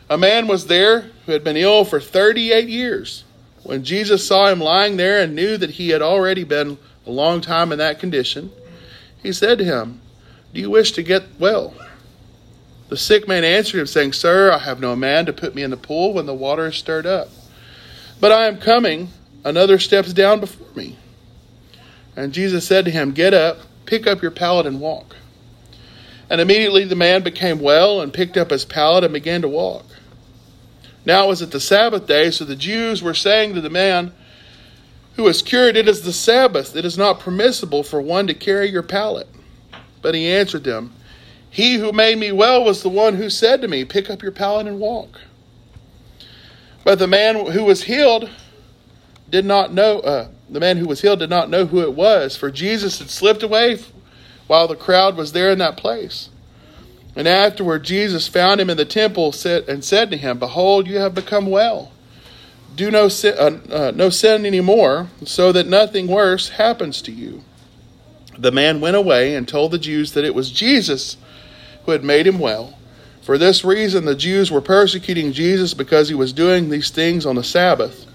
A 0.10 0.18
man 0.18 0.48
was 0.48 0.68
there 0.68 1.12
who 1.26 1.34
had 1.34 1.44
been 1.44 1.58
ill 1.58 1.84
for 1.84 2.00
thirty-eight 2.00 2.70
years. 2.70 3.24
When 3.64 3.84
Jesus 3.84 4.26
saw 4.26 4.48
him 4.48 4.62
lying 4.62 4.96
there 4.96 5.22
and 5.22 5.36
knew 5.36 5.58
that 5.58 5.72
he 5.72 5.90
had 5.90 6.02
already 6.02 6.46
been 6.46 6.78
a 7.06 7.12
long 7.12 7.42
time 7.42 7.74
in 7.74 7.80
that 7.80 8.00
condition, 8.00 8.50
he 9.22 9.34
said 9.34 9.58
to 9.58 9.66
him, 9.66 10.00
Do 10.54 10.62
you 10.62 10.70
wish 10.70 10.94
to 10.94 11.04
get 11.04 11.24
well? 11.38 11.74
The 12.90 12.98
sick 12.98 13.28
man 13.28 13.44
answered 13.44 13.80
him, 13.80 13.88
saying, 13.88 14.14
Sir, 14.14 14.52
I 14.52 14.60
have 14.60 14.80
no 14.80 14.96
man 14.96 15.26
to 15.26 15.34
put 15.34 15.56
me 15.56 15.64
in 15.64 15.72
the 15.72 15.78
pool 15.78 16.14
when 16.14 16.26
the 16.26 16.34
water 16.34 16.68
is 16.68 16.76
stirred 16.76 17.06
up. 17.06 17.30
But 18.20 18.32
I 18.32 18.48
am 18.48 18.58
coming. 18.58 19.10
Another 19.44 19.80
steps 19.80 20.14
down 20.14 20.40
before 20.40 20.68
me. 20.76 20.98
And 22.16 22.34
Jesus 22.34 22.68
said 22.68 22.86
to 22.86 22.92
him, 22.92 23.12
Get 23.12 23.34
up, 23.34 23.60
pick 23.86 24.08
up 24.08 24.22
your 24.22 24.32
pallet, 24.32 24.66
and 24.66 24.82
walk. 24.82 25.16
And 26.30 26.42
immediately 26.42 26.84
the 26.84 26.96
man 26.96 27.24
became 27.24 27.60
well 27.60 28.02
and 28.02 28.14
picked 28.14 28.36
up 28.36 28.50
his 28.50 28.66
pallet 28.66 29.04
and 29.04 29.14
began 29.14 29.42
to 29.44 29.48
walk. 29.48 29.86
Now 31.06 31.26
it 31.26 31.28
was 31.28 31.42
at 31.42 31.52
the 31.52 31.60
Sabbath 31.60 32.08
day, 32.08 32.32
so 32.32 32.44
the 32.44 32.56
Jews 32.56 33.02
were 33.02 33.14
saying 33.14 33.54
to 33.54 33.62
the 33.62 33.70
man 33.70 34.12
who 35.16 35.24
was 35.24 35.42
cured, 35.42 35.78
It 35.78 35.88
is 35.88 36.02
the 36.02 36.12
Sabbath. 36.12 36.76
It 36.76 36.84
is 36.84 36.98
not 36.98 37.20
permissible 37.20 37.84
for 37.84 38.02
one 38.02 38.28
to 38.28 38.34
carry 38.34 38.70
your 38.70 38.84
pallet. 38.84 39.28
But 40.02 40.16
he 40.16 40.28
answered 40.28 40.66
them, 40.66 40.94
he 41.50 41.76
who 41.76 41.92
made 41.92 42.18
me 42.18 42.32
well 42.32 42.64
was 42.64 42.84
the 42.84 42.90
one 42.90 43.16
who 43.16 43.30
said 43.30 43.62
to 43.62 43.68
me, 43.68 43.86
Pick 43.86 44.10
up 44.10 44.22
your 44.22 44.32
pallet 44.32 44.68
and 44.68 44.80
walk. 44.80 45.20
But 46.84 47.00
the 47.00 47.08
man 47.08 47.48
who 47.52 47.64
was 47.64 47.84
healed 47.84 48.30
did 49.30 49.46
not 49.46 49.74
know, 49.74 50.00
uh, 50.00 50.30
the 50.50 50.60
man 50.60 50.78
who 50.78 50.88
was 50.88 51.02
healed 51.02 51.20
did 51.20 51.30
not 51.30 51.50
know 51.50 51.66
who 51.66 51.82
it 51.82 51.94
was, 51.94 52.38
for 52.38 52.50
Jesus 52.50 53.00
had 53.00 53.10
slipped 53.10 53.44
away 53.44 53.80
while 54.48 54.68
the 54.68 54.76
crowd 54.76 55.18
was 55.18 55.34
there 55.34 55.52
in 55.52 55.58
that 55.60 55.78
place. 55.78 56.30
And 57.16 57.28
afterward, 57.28 57.84
Jesus 57.84 58.28
found 58.28 58.62
him 58.62 58.70
in 58.70 58.78
the 58.78 58.86
temple 58.86 59.34
and 59.44 59.84
said 59.84 60.12
to 60.12 60.18
him, 60.18 60.40
Behold, 60.40 60.88
you 60.88 60.98
have 61.00 61.16
become 61.16 61.48
well. 61.50 61.92
Do 62.76 62.92
no 62.92 63.08
sin, 63.08 63.34
uh, 63.38 63.74
uh, 63.74 63.92
no 63.96 64.12
sin 64.12 64.46
anymore, 64.46 65.08
so 65.26 65.52
that 65.52 65.66
nothing 65.66 66.08
worse 66.08 66.50
happens 66.50 67.02
to 67.02 67.12
you. 67.12 67.44
The 68.38 68.52
man 68.52 68.80
went 68.80 68.96
away 68.96 69.34
and 69.34 69.48
told 69.48 69.72
the 69.72 69.80
Jews 69.80 70.14
that 70.14 70.26
it 70.26 70.36
was 70.36 70.52
Jesus 70.52 71.18
who 71.88 71.94
had 71.94 72.04
made 72.04 72.28
him 72.28 72.38
well. 72.38 72.78
For 73.22 73.38
this 73.38 73.64
reason, 73.64 74.04
the 74.04 74.14
Jews 74.14 74.52
were 74.52 74.62
persecuting 74.62 75.32
Jesus 75.32 75.74
because 75.74 76.10
he 76.10 76.16
was 76.16 76.34
doing 76.34 76.70
these 76.70 76.90
things 76.90 77.26
on 77.26 77.36
the 77.36 77.44
Sabbath. 77.46 78.06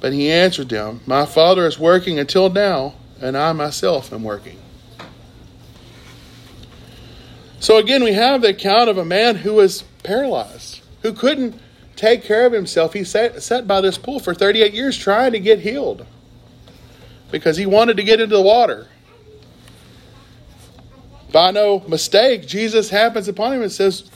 But 0.00 0.12
he 0.12 0.28
answered 0.28 0.68
them, 0.68 1.00
My 1.06 1.24
Father 1.24 1.64
is 1.64 1.78
working 1.78 2.18
until 2.18 2.50
now, 2.50 2.94
and 3.20 3.38
I 3.38 3.52
myself 3.52 4.12
am 4.12 4.24
working. 4.24 4.58
So 7.60 7.76
again, 7.76 8.02
we 8.02 8.12
have 8.12 8.42
the 8.42 8.48
account 8.48 8.90
of 8.90 8.98
a 8.98 9.04
man 9.04 9.36
who 9.36 9.54
was 9.54 9.82
paralyzed, 10.02 10.80
who 11.02 11.12
couldn't 11.12 11.54
take 11.94 12.24
care 12.24 12.44
of 12.44 12.52
himself. 12.52 12.92
He 12.92 13.04
sat, 13.04 13.40
sat 13.40 13.68
by 13.68 13.80
this 13.80 13.98
pool 13.98 14.18
for 14.18 14.34
38 14.34 14.74
years 14.74 14.96
trying 14.96 15.30
to 15.30 15.38
get 15.38 15.60
healed 15.60 16.04
because 17.30 17.56
he 17.56 17.66
wanted 17.66 17.98
to 17.98 18.02
get 18.02 18.20
into 18.20 18.34
the 18.34 18.42
water 18.42 18.88
by 21.32 21.50
no 21.50 21.80
mistake, 21.80 22.46
Jesus 22.46 22.90
happens 22.90 23.26
upon 23.26 23.54
him 23.54 23.62
and 23.62 23.72
says, 23.72 24.10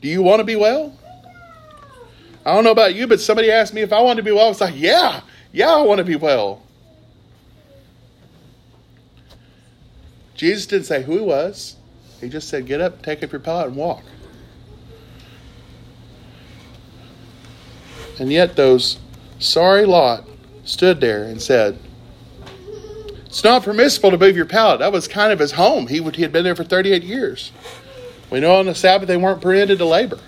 Do 0.00 0.08
you 0.08 0.22
want 0.22 0.40
to 0.40 0.44
be 0.44 0.56
well? 0.56 0.96
I 2.44 2.54
don't 2.54 2.64
know 2.64 2.70
about 2.70 2.94
you, 2.94 3.06
but 3.06 3.20
somebody 3.20 3.50
asked 3.50 3.74
me 3.74 3.82
if 3.82 3.92
I 3.92 4.00
wanted 4.00 4.16
to 4.16 4.22
be 4.22 4.32
well. 4.32 4.46
I 4.46 4.48
was 4.48 4.60
like, 4.60 4.74
Yeah, 4.76 5.20
yeah, 5.52 5.70
I 5.70 5.82
want 5.82 5.98
to 5.98 6.04
be 6.04 6.16
well. 6.16 6.62
Jesus 10.34 10.64
didn't 10.64 10.86
say 10.86 11.02
who 11.02 11.18
he 11.18 11.20
was. 11.20 11.76
He 12.20 12.28
just 12.28 12.48
said, 12.48 12.66
Get 12.66 12.80
up, 12.80 13.02
take 13.02 13.22
up 13.22 13.30
your 13.30 13.40
pallet, 13.40 13.68
and 13.68 13.76
walk. 13.76 14.02
And 18.18 18.32
yet, 18.32 18.56
those 18.56 18.98
sorry 19.38 19.84
lot 19.84 20.24
stood 20.64 21.00
there 21.00 21.24
and 21.24 21.40
said, 21.40 21.78
it's 23.30 23.44
not 23.44 23.62
permissible 23.62 24.10
to 24.10 24.18
move 24.18 24.36
your 24.36 24.44
pallet. 24.44 24.80
That 24.80 24.90
was 24.90 25.06
kind 25.06 25.32
of 25.32 25.38
his 25.38 25.52
home. 25.52 25.86
He, 25.86 26.00
would, 26.00 26.16
he 26.16 26.22
had 26.22 26.32
been 26.32 26.42
there 26.42 26.56
for 26.56 26.64
38 26.64 27.04
years. 27.04 27.52
We 28.28 28.40
know 28.40 28.56
on 28.56 28.66
the 28.66 28.74
Sabbath 28.74 29.06
they 29.06 29.16
weren't 29.16 29.40
permitted 29.40 29.78
to 29.78 29.84
labor, 29.84 30.18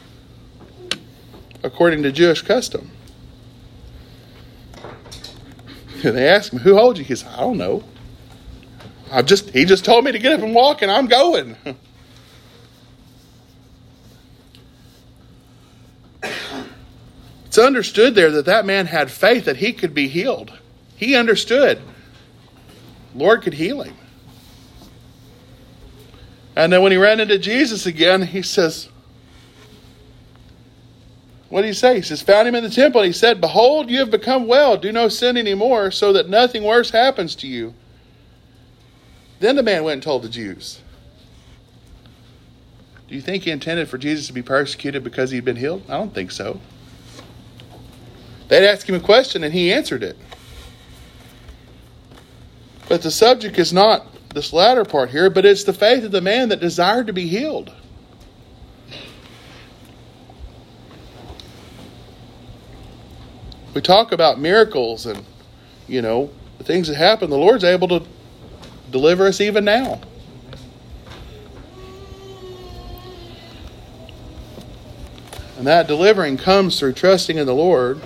according 1.65 2.05
to 2.05 2.13
Jewish 2.13 2.43
custom. 2.43 2.93
And 6.05 6.17
they 6.17 6.29
asked 6.29 6.53
him, 6.53 6.61
Who 6.61 6.77
holds 6.77 7.01
you? 7.01 7.05
He 7.05 7.17
said, 7.17 7.33
I 7.33 7.41
don't 7.41 7.59
know. 7.59 7.83
I 9.11 9.23
just 9.23 9.51
he 9.51 9.65
just 9.65 9.85
told 9.85 10.05
me 10.05 10.13
to 10.13 10.21
get 10.21 10.35
up 10.35 10.41
and 10.41 10.55
walk 10.55 10.81
and 10.83 10.91
I'm 10.91 11.09
going. 11.09 11.57
it's 17.47 17.59
understood 17.59 18.15
there 18.15 18.31
that 18.31 18.45
that 18.47 18.65
man 18.65 18.87
had 18.87 19.11
faith 19.11 19.45
that 19.47 19.57
he 19.57 19.73
could 19.73 19.93
be 19.93 20.07
healed. 20.07 20.53
He 20.97 21.17
understood 21.17 21.83
Lord 23.15 23.43
could 23.43 23.55
heal 23.55 23.83
him. 23.83 23.97
And 26.55 26.73
then 26.73 26.83
when 26.83 26.93
he 26.93 26.99
ran 26.99 27.21
into 27.21 27.39
Jesus 27.39 27.87
again, 27.87 28.23
he 28.23 28.43
says, 28.43 28.89
What 31.49 31.63
did 31.63 31.69
he 31.69 31.75
say? 31.75 31.97
He 31.97 32.03
says, 32.03 32.23
Found 32.23 32.49
him 32.49 32.55
in 32.55 32.65
the 32.65 32.71
temple. 32.71 33.01
And 33.01 33.07
he 33.07 33.13
said, 33.13 33.41
Behold, 33.41 33.91
you 33.91 33.99
have 33.99 34.11
become 34.11 34.47
well. 34.47 34.77
Do 34.77 34.93
no 34.93 35.09
sin 35.09 35.37
anymore, 35.37 35.91
so 35.91 36.13
that 36.13 36.29
nothing 36.29 36.63
worse 36.63 36.91
happens 36.91 37.35
to 37.37 37.47
you. 37.47 37.75
Then 39.41 39.57
the 39.57 39.63
man 39.63 39.83
went 39.85 39.95
and 39.95 40.03
told 40.03 40.23
the 40.23 40.29
Jews. 40.29 40.81
Do 43.09 43.17
you 43.17 43.21
think 43.21 43.43
he 43.43 43.51
intended 43.51 43.89
for 43.89 43.99
Jesus 43.99 44.27
to 44.29 44.33
be 44.33 44.43
persecuted 44.43 45.05
because 45.05 45.31
he'd 45.31 45.45
been 45.45 45.57
healed? 45.57 45.83
I 45.89 45.99
don't 45.99 46.15
think 46.15 46.31
so. 46.31 46.61
They'd 48.49 48.67
ask 48.67 48.89
him 48.89 48.95
a 48.95 49.01
question 49.01 49.45
and 49.45 49.53
he 49.53 49.73
answered 49.73 50.03
it. 50.03 50.17
But 52.93 53.01
the 53.01 53.11
subject 53.11 53.59
is 53.59 53.73
not 53.73 54.05
this 54.35 54.53
latter 54.53 54.85
part 54.85 55.09
here, 55.09 55.31
but 55.31 55.47
it's 55.47 55.65
the 55.65 55.73
faith 55.73 56.05
of 56.05 56.13
the 56.13 56.21
man 56.21 56.51
that 56.51 56.61
desired 56.61 57.07
to 57.07 57.15
be 57.15 57.27
healed. 57.27 57.73
We 63.73 63.81
talk 63.81 64.13
about 64.13 64.39
miracles 64.39 65.07
and, 65.07 65.25
you 65.89 66.03
know, 66.03 66.29
the 66.59 66.65
things 66.65 66.89
that 66.89 66.97
happen. 66.97 67.31
The 67.31 67.39
Lord's 67.39 67.65
able 67.65 67.89
to 67.89 68.03
deliver 68.91 69.27
us 69.27 69.41
even 69.41 69.65
now. 69.65 69.99
And 75.57 75.67
that 75.67 75.87
delivering 75.87 76.37
comes 76.37 76.79
through 76.79 76.93
trusting 76.93 77.39
in 77.39 77.47
the 77.47 77.55
Lord, 77.55 78.03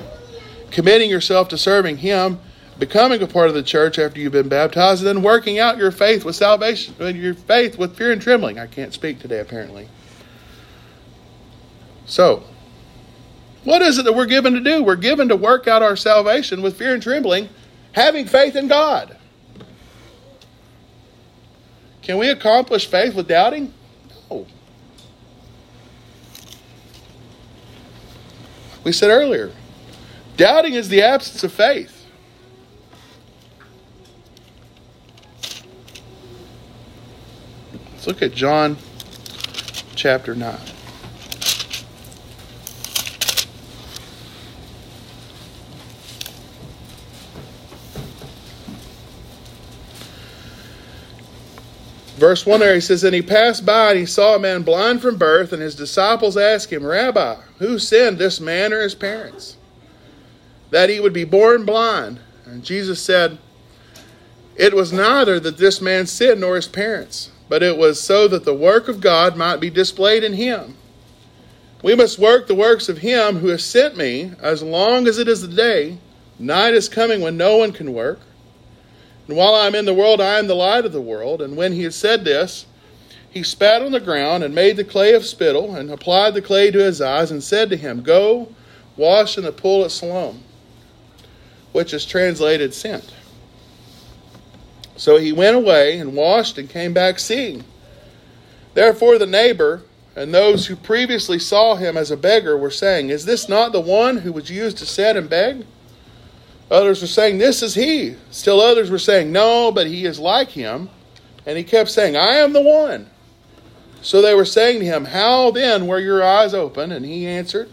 committing 0.70 1.10
yourself 1.10 1.48
to 1.48 1.58
serving 1.58 1.96
Him, 1.96 2.38
becoming 2.78 3.22
a 3.22 3.26
part 3.26 3.48
of 3.48 3.54
the 3.54 3.62
church 3.62 3.98
after 3.98 4.20
you've 4.20 4.32
been 4.32 4.48
baptized, 4.48 5.04
and 5.04 5.08
then 5.08 5.22
working 5.22 5.58
out 5.58 5.78
your 5.78 5.90
faith 5.90 6.24
with 6.24 6.36
salvation, 6.36 6.94
your 7.16 7.34
faith 7.34 7.78
with 7.78 7.96
fear 7.96 8.12
and 8.12 8.20
trembling. 8.20 8.58
I 8.58 8.66
can't 8.66 8.92
speak 8.92 9.18
today, 9.18 9.40
apparently. 9.40 9.88
So, 12.04 12.44
what 13.64 13.82
is 13.82 13.98
it 13.98 14.04
that 14.04 14.12
we're 14.12 14.26
given 14.26 14.54
to 14.54 14.60
do? 14.60 14.82
We're 14.82 14.96
given 14.96 15.28
to 15.28 15.36
work 15.36 15.66
out 15.66 15.82
our 15.82 15.96
salvation 15.96 16.62
with 16.62 16.76
fear 16.76 16.94
and 16.94 17.02
trembling, 17.02 17.48
having 17.92 18.26
faith 18.26 18.54
in 18.54 18.68
God. 18.68 19.16
Can 22.02 22.18
we 22.18 22.28
accomplish 22.28 22.86
faith 22.86 23.14
with 23.16 23.26
doubting? 23.26 23.74
No. 24.30 24.46
We 28.84 28.92
said 28.92 29.10
earlier, 29.10 29.50
doubting 30.36 30.74
is 30.74 30.88
the 30.88 31.02
absence 31.02 31.42
of 31.42 31.52
faith. 31.52 31.95
Let's 38.06 38.20
look 38.20 38.30
at 38.30 38.36
John 38.36 38.76
chapter 39.96 40.36
9. 40.36 40.56
Verse 52.14 52.46
1 52.46 52.60
there, 52.60 52.74
he 52.74 52.80
says, 52.80 53.02
And 53.02 53.12
he 53.12 53.22
passed 53.22 53.66
by 53.66 53.90
and 53.90 53.98
he 53.98 54.06
saw 54.06 54.36
a 54.36 54.38
man 54.38 54.62
blind 54.62 55.02
from 55.02 55.18
birth, 55.18 55.52
and 55.52 55.60
his 55.60 55.74
disciples 55.74 56.36
asked 56.36 56.72
him, 56.72 56.86
Rabbi, 56.86 57.34
who 57.58 57.76
sinned, 57.80 58.18
this 58.18 58.38
man 58.38 58.72
or 58.72 58.82
his 58.82 58.94
parents, 58.94 59.56
that 60.70 60.90
he 60.90 61.00
would 61.00 61.12
be 61.12 61.24
born 61.24 61.64
blind? 61.64 62.20
And 62.44 62.64
Jesus 62.64 63.02
said, 63.02 63.38
It 64.54 64.76
was 64.76 64.92
neither 64.92 65.40
that 65.40 65.58
this 65.58 65.80
man 65.80 66.06
sinned 66.06 66.42
nor 66.42 66.54
his 66.54 66.68
parents, 66.68 67.32
but 67.48 67.62
it 67.62 67.76
was 67.76 68.00
so 68.00 68.28
that 68.28 68.44
the 68.44 68.54
work 68.54 68.88
of 68.88 69.00
God 69.00 69.36
might 69.36 69.60
be 69.60 69.70
displayed 69.70 70.24
in 70.24 70.34
him. 70.34 70.76
We 71.82 71.94
must 71.94 72.18
work 72.18 72.46
the 72.46 72.54
works 72.54 72.88
of 72.88 72.98
him 72.98 73.36
who 73.36 73.48
has 73.48 73.64
sent 73.64 73.96
me 73.96 74.32
as 74.40 74.62
long 74.62 75.06
as 75.06 75.18
it 75.18 75.28
is 75.28 75.42
the 75.42 75.54
day. 75.54 75.98
Night 76.38 76.74
is 76.74 76.88
coming 76.88 77.20
when 77.20 77.36
no 77.36 77.56
one 77.56 77.72
can 77.72 77.92
work. 77.92 78.20
And 79.28 79.36
while 79.36 79.54
I 79.54 79.66
am 79.66 79.74
in 79.74 79.84
the 79.84 79.94
world, 79.94 80.20
I 80.20 80.38
am 80.38 80.46
the 80.46 80.54
light 80.54 80.84
of 80.84 80.92
the 80.92 81.00
world. 81.00 81.42
And 81.42 81.56
when 81.56 81.72
he 81.72 81.82
had 81.82 81.94
said 81.94 82.24
this, 82.24 82.66
he 83.30 83.42
spat 83.42 83.82
on 83.82 83.92
the 83.92 84.00
ground 84.00 84.44
and 84.44 84.54
made 84.54 84.76
the 84.76 84.84
clay 84.84 85.12
of 85.12 85.24
spittle 85.24 85.74
and 85.74 85.90
applied 85.90 86.34
the 86.34 86.42
clay 86.42 86.70
to 86.70 86.78
his 86.78 87.00
eyes 87.00 87.30
and 87.30 87.42
said 87.42 87.68
to 87.70 87.76
him, 87.76 88.02
Go, 88.02 88.48
wash 88.96 89.36
in 89.36 89.44
the 89.44 89.52
pool 89.52 89.84
at 89.84 89.90
Siloam, 89.90 90.42
which 91.72 91.92
is 91.92 92.06
translated 92.06 92.72
sent. 92.72 93.12
So 94.96 95.18
he 95.18 95.32
went 95.32 95.56
away 95.56 95.98
and 95.98 96.14
washed 96.14 96.58
and 96.58 96.68
came 96.68 96.92
back 96.92 97.18
seeing. 97.18 97.64
Therefore 98.74 99.18
the 99.18 99.26
neighbor 99.26 99.82
and 100.16 100.32
those 100.32 100.66
who 100.66 100.76
previously 100.76 101.38
saw 101.38 101.76
him 101.76 101.96
as 101.96 102.10
a 102.10 102.16
beggar 102.16 102.56
were 102.56 102.70
saying, 102.70 103.10
Is 103.10 103.26
this 103.26 103.48
not 103.48 103.72
the 103.72 103.80
one 103.80 104.18
who 104.18 104.32
was 104.32 104.50
used 104.50 104.78
to 104.78 104.86
sit 104.86 105.14
and 105.14 105.28
beg? 105.28 105.66
Others 106.70 107.02
were 107.02 107.06
saying, 107.06 107.38
This 107.38 107.62
is 107.62 107.74
he. 107.74 108.16
Still 108.30 108.60
others 108.60 108.90
were 108.90 108.98
saying, 108.98 109.30
No, 109.30 109.70
but 109.70 109.86
he 109.86 110.06
is 110.06 110.18
like 110.18 110.48
him. 110.48 110.88
And 111.44 111.58
he 111.58 111.64
kept 111.64 111.90
saying, 111.90 112.16
I 112.16 112.36
am 112.36 112.54
the 112.54 112.62
one. 112.62 113.10
So 114.00 114.22
they 114.22 114.34
were 114.34 114.46
saying 114.46 114.80
to 114.80 114.86
him, 114.86 115.04
How 115.04 115.50
then 115.50 115.86
were 115.86 115.98
your 115.98 116.24
eyes 116.24 116.54
open? 116.54 116.92
And 116.92 117.04
he 117.04 117.26
answered, 117.26 117.68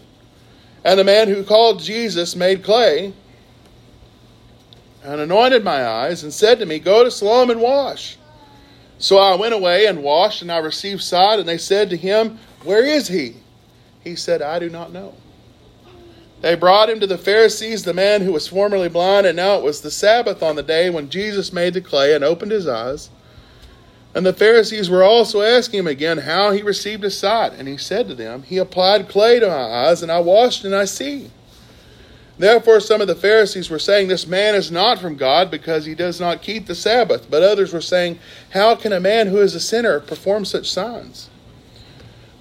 And 0.83 0.99
the 0.99 1.03
man 1.05 1.29
who 1.29 1.43
called 1.43 1.79
Jesus 1.79 2.35
made 2.35 2.63
clay 2.63 3.13
and 5.03 5.19
anointed 5.19 5.63
my 5.63 5.85
eyes 5.85 6.23
and 6.23 6.33
said 6.33 6.59
to 6.59 6.65
me, 6.65 6.79
Go 6.79 7.03
to 7.03 7.11
Siloam 7.11 7.49
and 7.49 7.61
wash. 7.61 8.17
So 8.97 9.17
I 9.17 9.35
went 9.35 9.53
away 9.53 9.85
and 9.85 10.01
washed, 10.01 10.41
and 10.41 10.51
I 10.51 10.57
received 10.59 11.01
sight. 11.01 11.39
And 11.39 11.47
they 11.47 11.57
said 11.57 11.89
to 11.89 11.97
him, 11.97 12.39
Where 12.63 12.85
is 12.85 13.09
he? 13.09 13.35
He 14.03 14.15
said, 14.15 14.41
I 14.41 14.59
do 14.59 14.69
not 14.69 14.93
know. 14.93 15.13
They 16.41 16.55
brought 16.55 16.89
him 16.89 16.99
to 16.99 17.07
the 17.07 17.17
Pharisees, 17.17 17.83
the 17.83 17.93
man 17.93 18.21
who 18.21 18.33
was 18.33 18.49
formerly 18.49 18.89
blind, 18.89 19.25
and 19.25 19.37
now 19.37 19.55
it 19.55 19.63
was 19.63 19.79
the 19.79 19.91
Sabbath 19.91 20.43
on 20.43 20.57
the 20.57 20.63
day 20.63 20.89
when 20.89 21.09
Jesus 21.09 21.53
made 21.53 21.73
the 21.73 21.79
clay 21.81 22.13
and 22.13 22.23
opened 22.23 22.51
his 22.51 22.67
eyes. 22.67 23.09
And 24.13 24.25
the 24.25 24.33
Pharisees 24.33 24.89
were 24.89 25.03
also 25.03 25.41
asking 25.41 25.79
him 25.79 25.87
again 25.87 26.19
how 26.19 26.51
he 26.51 26.61
received 26.61 27.03
his 27.03 27.17
sight. 27.17 27.53
And 27.53 27.67
he 27.67 27.77
said 27.77 28.07
to 28.09 28.15
them, 28.15 28.43
He 28.43 28.57
applied 28.57 29.09
clay 29.09 29.39
to 29.39 29.47
my 29.47 29.53
eyes, 29.53 30.03
and 30.03 30.11
I 30.11 30.19
washed, 30.19 30.65
and 30.65 30.75
I 30.75 30.85
see. 30.85 31.31
Therefore, 32.37 32.79
some 32.79 32.99
of 32.99 33.07
the 33.07 33.15
Pharisees 33.15 33.69
were 33.69 33.79
saying, 33.79 34.07
This 34.07 34.25
man 34.25 34.55
is 34.55 34.71
not 34.71 34.99
from 34.99 35.15
God 35.15 35.51
because 35.51 35.85
he 35.85 35.93
does 35.93 36.19
not 36.19 36.41
keep 36.41 36.65
the 36.65 36.75
Sabbath. 36.75 37.29
But 37.29 37.43
others 37.43 37.71
were 37.71 37.81
saying, 37.81 38.19
How 38.51 38.75
can 38.75 38.91
a 38.91 38.99
man 38.99 39.27
who 39.27 39.37
is 39.37 39.53
a 39.53 39.59
sinner 39.59 39.99
perform 39.99 40.45
such 40.45 40.71
signs? 40.71 41.29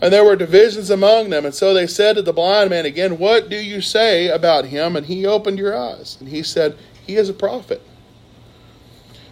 And 0.01 0.13
there 0.13 0.25
were 0.25 0.35
divisions 0.35 0.91
among 0.91 1.31
them. 1.31 1.45
And 1.45 1.55
so 1.55 1.75
they 1.75 1.87
said 1.87 2.17
to 2.17 2.23
the 2.23 2.33
blind 2.33 2.71
man 2.71 2.87
again, 2.87 3.19
What 3.19 3.51
do 3.51 3.57
you 3.57 3.81
say 3.83 4.29
about 4.29 4.65
him? 4.65 4.97
And 4.97 5.07
he 5.07 5.27
opened 5.27 5.59
your 5.59 5.77
eyes. 5.77 6.17
And 6.19 6.29
he 6.29 6.43
said, 6.43 6.77
He 7.07 7.17
is 7.17 7.29
a 7.29 7.35
prophet. 7.35 7.83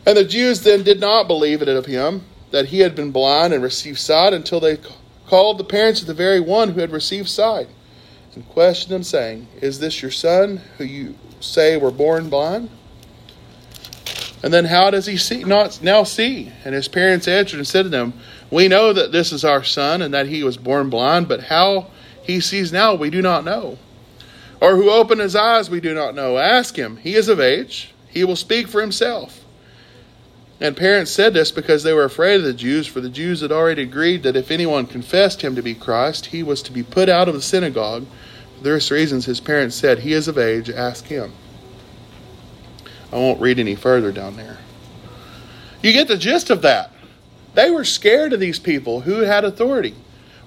And 0.07 0.17
the 0.17 0.25
Jews 0.25 0.63
then 0.63 0.83
did 0.83 1.01
not 1.01 1.27
believe 1.27 1.63
it 1.63 1.69
of 1.69 1.87
him 1.87 2.25
that 2.51 2.67
he 2.67 2.81
had 2.81 2.95
been 2.95 3.13
blind 3.13 3.55
and 3.55 3.63
received 3.63 3.99
sight 3.99 4.35
until 4.35 4.61
they 4.61 4.79
called 5.27 5.57
the 5.59 5.65
parents 5.65 6.01
of 6.01 6.07
the 6.07 6.15
very 6.15 6.41
one 6.41 6.71
who 6.71 6.81
had 6.81 6.91
received 6.91 7.29
sight 7.29 7.69
and 8.35 8.49
questioned 8.49 8.95
him, 8.95 9.03
saying, 9.03 9.49
Is 9.61 9.81
this 9.81 10.03
your 10.03 10.11
son 10.11 10.61
who 10.79 10.85
you 10.85 11.17
say 11.41 11.77
were 11.77 11.91
born 11.91 12.29
blind? 12.29 12.71
And 14.43 14.55
then 14.55 14.65
how 14.65 14.91
does 14.91 15.07
he 15.07 15.17
see 15.17 15.45
not 15.45 15.83
now 15.83 16.05
see? 16.05 16.51
And 16.65 16.75
his 16.75 16.89
parents 16.89 17.29
answered 17.29 17.59
and 17.59 17.67
said 17.67 17.83
to 17.83 17.89
them, 17.89 18.15
We 18.51 18.69
know 18.69 18.93
that 18.93 19.13
this 19.13 19.33
is 19.33 19.45
our 19.45 19.63
son 19.63 20.01
and 20.01 20.15
that 20.15 20.29
he 20.29 20.43
was 20.43 20.57
born 20.57 20.89
blind, 20.89 21.29
but 21.29 21.45
how 21.45 21.89
he 22.23 22.41
sees 22.41 22.73
now 22.73 22.95
we 22.95 23.11
do 23.11 23.21
not 23.21 23.45
know. 23.45 23.79
Or 24.61 24.77
who 24.77 24.91
opened 24.91 25.21
his 25.21 25.37
eyes 25.37 25.69
we 25.69 25.81
do 25.81 25.95
not 25.95 26.15
know. 26.15 26.39
Ask 26.39 26.77
him. 26.77 26.97
He 26.99 27.15
is 27.15 27.29
of 27.29 27.41
age. 27.41 27.93
He 28.09 28.25
will 28.25 28.37
speak 28.37 28.69
for 28.69 28.81
himself. 28.81 29.40
And 30.61 30.77
parents 30.77 31.11
said 31.11 31.33
this 31.33 31.51
because 31.51 31.83
they 31.83 31.95
were 31.95 32.05
afraid 32.05 32.37
of 32.37 32.43
the 32.45 32.53
Jews, 32.53 32.87
for 32.87 33.01
the 33.01 33.09
Jews 33.09 33.41
had 33.41 33.51
already 33.51 33.83
agreed 33.83 34.23
that 34.25 34.37
if 34.37 34.51
anyone 34.51 34.87
confessed 34.87 35.41
him 35.41 35.57
to 35.57 35.63
be 35.63 35.75
Christ, 35.75 36.27
he 36.27 36.43
was 36.43 36.61
to 36.63 36.73
be 36.73 36.83
put 36.83 37.09
out 37.09 37.29
of 37.29 37.35
the 37.35 37.41
synagogue. 37.41 38.07
For 38.63 38.79
reasons 38.91 39.25
his 39.25 39.41
parents 39.41 39.75
said, 39.75 40.01
He 40.01 40.13
is 40.13 40.29
of 40.29 40.37
age, 40.37 40.69
ask 40.69 41.07
him. 41.07 41.33
I 43.11 43.17
won't 43.17 43.41
read 43.41 43.59
any 43.59 43.75
further 43.75 44.13
down 44.13 44.37
there. 44.37 44.59
You 45.83 45.95
get 45.95 46.09
the 46.09 46.19
gist 46.19 46.51
of 46.51 46.61
that. 46.63 46.93
They 47.55 47.71
were 47.71 47.85
scared 47.85 48.35
of 48.35 48.41
these 48.41 48.59
people 48.59 49.01
who 49.01 49.21
had 49.21 49.45
authority. 49.45 49.95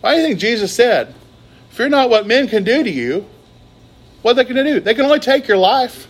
Why 0.02 0.14
do 0.14 0.22
you 0.22 0.28
think 0.28 0.40
Jesus 0.40 0.74
said, 0.74 1.16
Fear 1.70 1.90
not 1.90 2.12
what 2.12 2.28
men 2.28 2.48
can 2.48 2.64
do 2.64 2.84
to 2.84 2.90
you? 2.90 3.26
What 4.22 4.32
are 4.32 4.36
they 4.36 4.44
going 4.44 4.64
to 4.64 4.74
do? 4.74 4.80
They 4.80 4.94
can 4.94 5.06
only 5.06 5.20
take 5.20 5.48
your 5.48 5.58
life. 5.58 6.08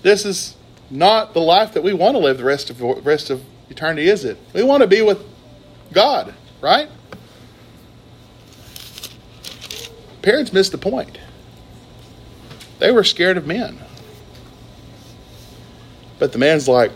This 0.00 0.24
is 0.24 0.56
not 0.92 1.32
the 1.32 1.40
life 1.40 1.72
that 1.72 1.82
we 1.82 1.94
want 1.94 2.14
to 2.14 2.18
live 2.18 2.38
the 2.38 2.44
rest 2.44 2.70
of 2.70 2.80
rest 3.04 3.30
of 3.30 3.42
eternity, 3.70 4.08
is 4.08 4.24
it? 4.24 4.38
We 4.52 4.62
want 4.62 4.82
to 4.82 4.86
be 4.86 5.02
with 5.02 5.24
God, 5.92 6.34
right? 6.60 6.88
Parents 10.20 10.52
missed 10.52 10.72
the 10.72 10.78
point. 10.78 11.18
They 12.78 12.92
were 12.92 13.04
scared 13.04 13.36
of 13.36 13.46
men. 13.46 13.78
But 16.18 16.32
the 16.32 16.38
man's 16.38 16.68
like, 16.68 16.92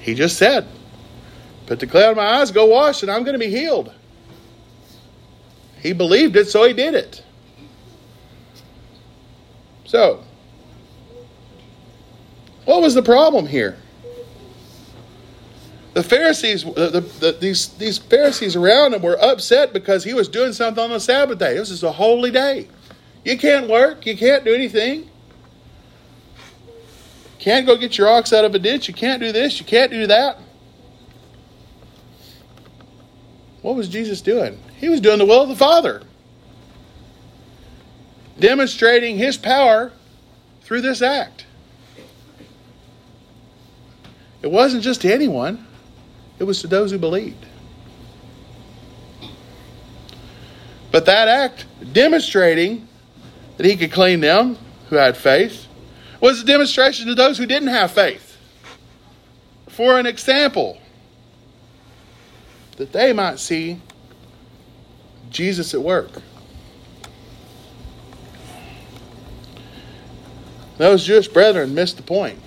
he 0.00 0.14
just 0.14 0.36
said, 0.36 0.66
Put 1.66 1.80
the 1.80 1.86
clay 1.86 2.06
on 2.06 2.16
my 2.16 2.40
eyes, 2.40 2.50
go 2.50 2.64
wash, 2.66 3.02
and 3.02 3.10
I'm 3.10 3.22
going 3.22 3.34
to 3.34 3.44
be 3.44 3.50
healed. 3.50 3.92
He 5.80 5.92
believed 5.92 6.36
it, 6.36 6.48
so 6.48 6.64
he 6.64 6.72
did 6.72 6.94
it. 6.94 7.22
So, 9.84 10.24
what 12.66 12.82
was 12.82 12.94
the 12.94 13.02
problem 13.02 13.46
here? 13.46 13.78
The 15.94 16.02
Pharisees, 16.02 16.62
the, 16.62 16.90
the, 16.90 17.00
the, 17.00 17.32
these, 17.40 17.68
these 17.68 17.96
Pharisees 17.96 18.54
around 18.54 18.92
him 18.92 19.00
were 19.00 19.18
upset 19.18 19.72
because 19.72 20.04
he 20.04 20.12
was 20.12 20.28
doing 20.28 20.52
something 20.52 20.84
on 20.84 20.90
the 20.90 21.00
Sabbath 21.00 21.38
day. 21.38 21.54
This 21.54 21.70
is 21.70 21.82
a 21.82 21.92
holy 21.92 22.30
day. 22.30 22.68
You 23.24 23.38
can't 23.38 23.66
work, 23.66 24.04
you 24.04 24.14
can't 24.14 24.44
do 24.44 24.54
anything. 24.54 25.08
Can't 27.38 27.64
go 27.64 27.76
get 27.76 27.96
your 27.96 28.08
ox 28.08 28.32
out 28.32 28.44
of 28.44 28.54
a 28.54 28.58
ditch. 28.58 28.88
You 28.88 28.94
can't 28.94 29.22
do 29.22 29.32
this. 29.32 29.60
You 29.60 29.64
can't 29.64 29.90
do 29.90 30.06
that. 30.08 30.38
What 33.62 33.76
was 33.76 33.88
Jesus 33.88 34.20
doing? 34.20 34.60
He 34.76 34.88
was 34.88 35.00
doing 35.00 35.18
the 35.18 35.24
will 35.24 35.42
of 35.42 35.48
the 35.48 35.56
Father, 35.56 36.02
demonstrating 38.38 39.16
his 39.16 39.36
power 39.36 39.92
through 40.62 40.82
this 40.82 41.00
act. 41.02 41.45
It 44.46 44.52
wasn't 44.52 44.84
just 44.84 45.00
to 45.00 45.12
anyone, 45.12 45.66
it 46.38 46.44
was 46.44 46.60
to 46.60 46.68
those 46.68 46.92
who 46.92 46.98
believed. 46.98 47.44
But 50.92 51.06
that 51.06 51.26
act 51.26 51.66
demonstrating 51.92 52.86
that 53.56 53.66
he 53.66 53.76
could 53.76 53.90
clean 53.90 54.20
them 54.20 54.56
who 54.88 54.94
had 54.94 55.16
faith 55.16 55.66
was 56.20 56.42
a 56.42 56.44
demonstration 56.44 57.08
to 57.08 57.16
those 57.16 57.38
who 57.38 57.44
didn't 57.44 57.70
have 57.70 57.90
faith 57.90 58.38
for 59.66 59.98
an 59.98 60.06
example 60.06 60.78
that 62.76 62.92
they 62.92 63.12
might 63.12 63.40
see 63.40 63.80
Jesus 65.28 65.74
at 65.74 65.82
work. 65.82 66.22
Those 70.78 71.04
Jewish 71.04 71.26
brethren 71.26 71.74
missed 71.74 71.96
the 71.96 72.04
point. 72.04 72.38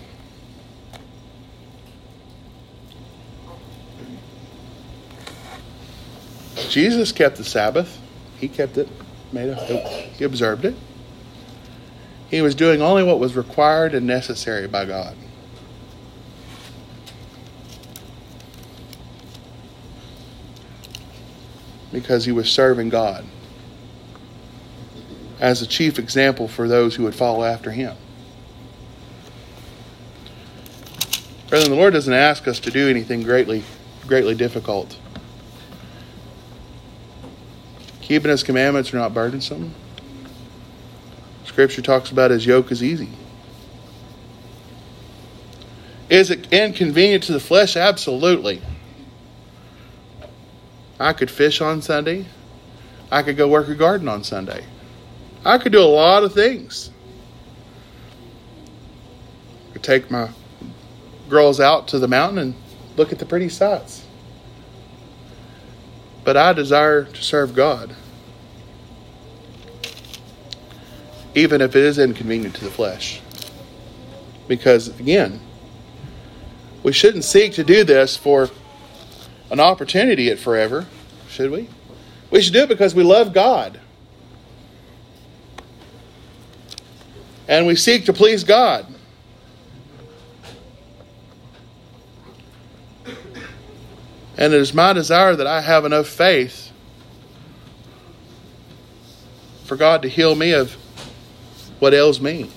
Jesus 6.69 7.11
kept 7.11 7.37
the 7.37 7.43
Sabbath. 7.43 7.99
He 8.37 8.47
kept 8.47 8.77
it, 8.77 8.87
made 9.31 9.49
a, 9.49 9.55
he 9.55 10.23
observed 10.23 10.65
it. 10.65 10.75
He 12.29 12.41
was 12.41 12.55
doing 12.55 12.81
only 12.81 13.03
what 13.03 13.19
was 13.19 13.35
required 13.35 13.93
and 13.93 14.05
necessary 14.05 14.67
by 14.67 14.85
God. 14.85 15.15
because 21.91 22.25
he 22.25 22.31
was 22.31 22.49
serving 22.51 22.89
God 22.89 23.25
as 25.39 25.61
a 25.61 25.67
chief 25.67 25.97
example 25.97 26.47
for 26.47 26.67
those 26.67 26.95
who 26.95 27.03
would 27.03 27.15
follow 27.15 27.43
after 27.43 27.71
him. 27.71 27.95
Brethren, 31.47 31.71
the 31.71 31.77
Lord 31.77 31.93
doesn't 31.93 32.13
ask 32.13 32.47
us 32.47 32.59
to 32.61 32.71
do 32.71 32.89
anything 32.89 33.23
greatly, 33.23 33.63
greatly 34.05 34.35
difficult. 34.35 34.97
Keeping 38.09 38.31
his 38.31 38.41
commandments 38.41 38.91
are 38.91 38.97
not 38.97 39.13
burdensome. 39.13 39.75
Scripture 41.45 41.83
talks 41.83 42.09
about 42.09 42.31
his 42.31 42.43
yoke 42.43 42.71
is 42.71 42.83
easy. 42.83 43.09
Is 46.09 46.31
it 46.31 46.51
inconvenient 46.51 47.25
to 47.25 47.33
the 47.33 47.39
flesh? 47.39 47.77
Absolutely. 47.77 48.63
I 50.99 51.13
could 51.13 51.29
fish 51.29 51.61
on 51.61 51.83
Sunday. 51.83 52.25
I 53.11 53.21
could 53.21 53.37
go 53.37 53.47
work 53.47 53.67
a 53.67 53.75
garden 53.75 54.07
on 54.07 54.23
Sunday. 54.23 54.65
I 55.45 55.59
could 55.59 55.71
do 55.71 55.79
a 55.79 55.83
lot 55.83 56.23
of 56.23 56.33
things. 56.33 56.89
I 59.69 59.73
could 59.73 59.83
take 59.83 60.09
my 60.09 60.31
girls 61.29 61.59
out 61.59 61.87
to 61.89 61.99
the 61.99 62.07
mountain 62.07 62.39
and 62.39 62.55
look 62.97 63.11
at 63.11 63.19
the 63.19 63.25
pretty 63.27 63.49
sights. 63.49 64.03
But 66.29 66.37
I 66.37 66.53
desire 66.53 67.05
to 67.05 67.23
serve 67.23 67.55
God, 67.55 67.95
even 71.33 71.59
if 71.59 71.75
it 71.75 71.81
is 71.81 71.97
inconvenient 71.97 72.53
to 72.57 72.63
the 72.63 72.69
flesh. 72.69 73.19
Because, 74.47 74.89
again, 74.99 75.41
we 76.83 76.93
shouldn't 76.93 77.23
seek 77.23 77.53
to 77.53 77.63
do 77.63 77.83
this 77.83 78.15
for 78.15 78.51
an 79.49 79.59
opportunity 79.59 80.29
at 80.29 80.37
forever, 80.37 80.85
should 81.29 81.49
we? 81.49 81.67
We 82.29 82.43
should 82.43 82.53
do 82.53 82.61
it 82.61 82.69
because 82.69 82.93
we 82.93 83.01
love 83.01 83.33
God. 83.33 83.79
And 87.47 87.65
we 87.65 87.75
seek 87.75 88.05
to 88.05 88.13
please 88.13 88.43
God. 88.43 88.85
And 94.39 94.53
it 94.53 94.61
is 94.61 94.73
my 94.73 94.93
desire 94.93 95.35
that 95.35 95.45
I 95.45 95.59
have 95.59 95.83
enough 95.83 96.07
faith 96.07 96.71
for 99.65 99.75
God 99.75 100.01
to 100.03 100.07
heal 100.07 100.33
me 100.33 100.53
of 100.53 100.71
what 101.79 101.93
ails 101.93 102.21
me. 102.21 102.49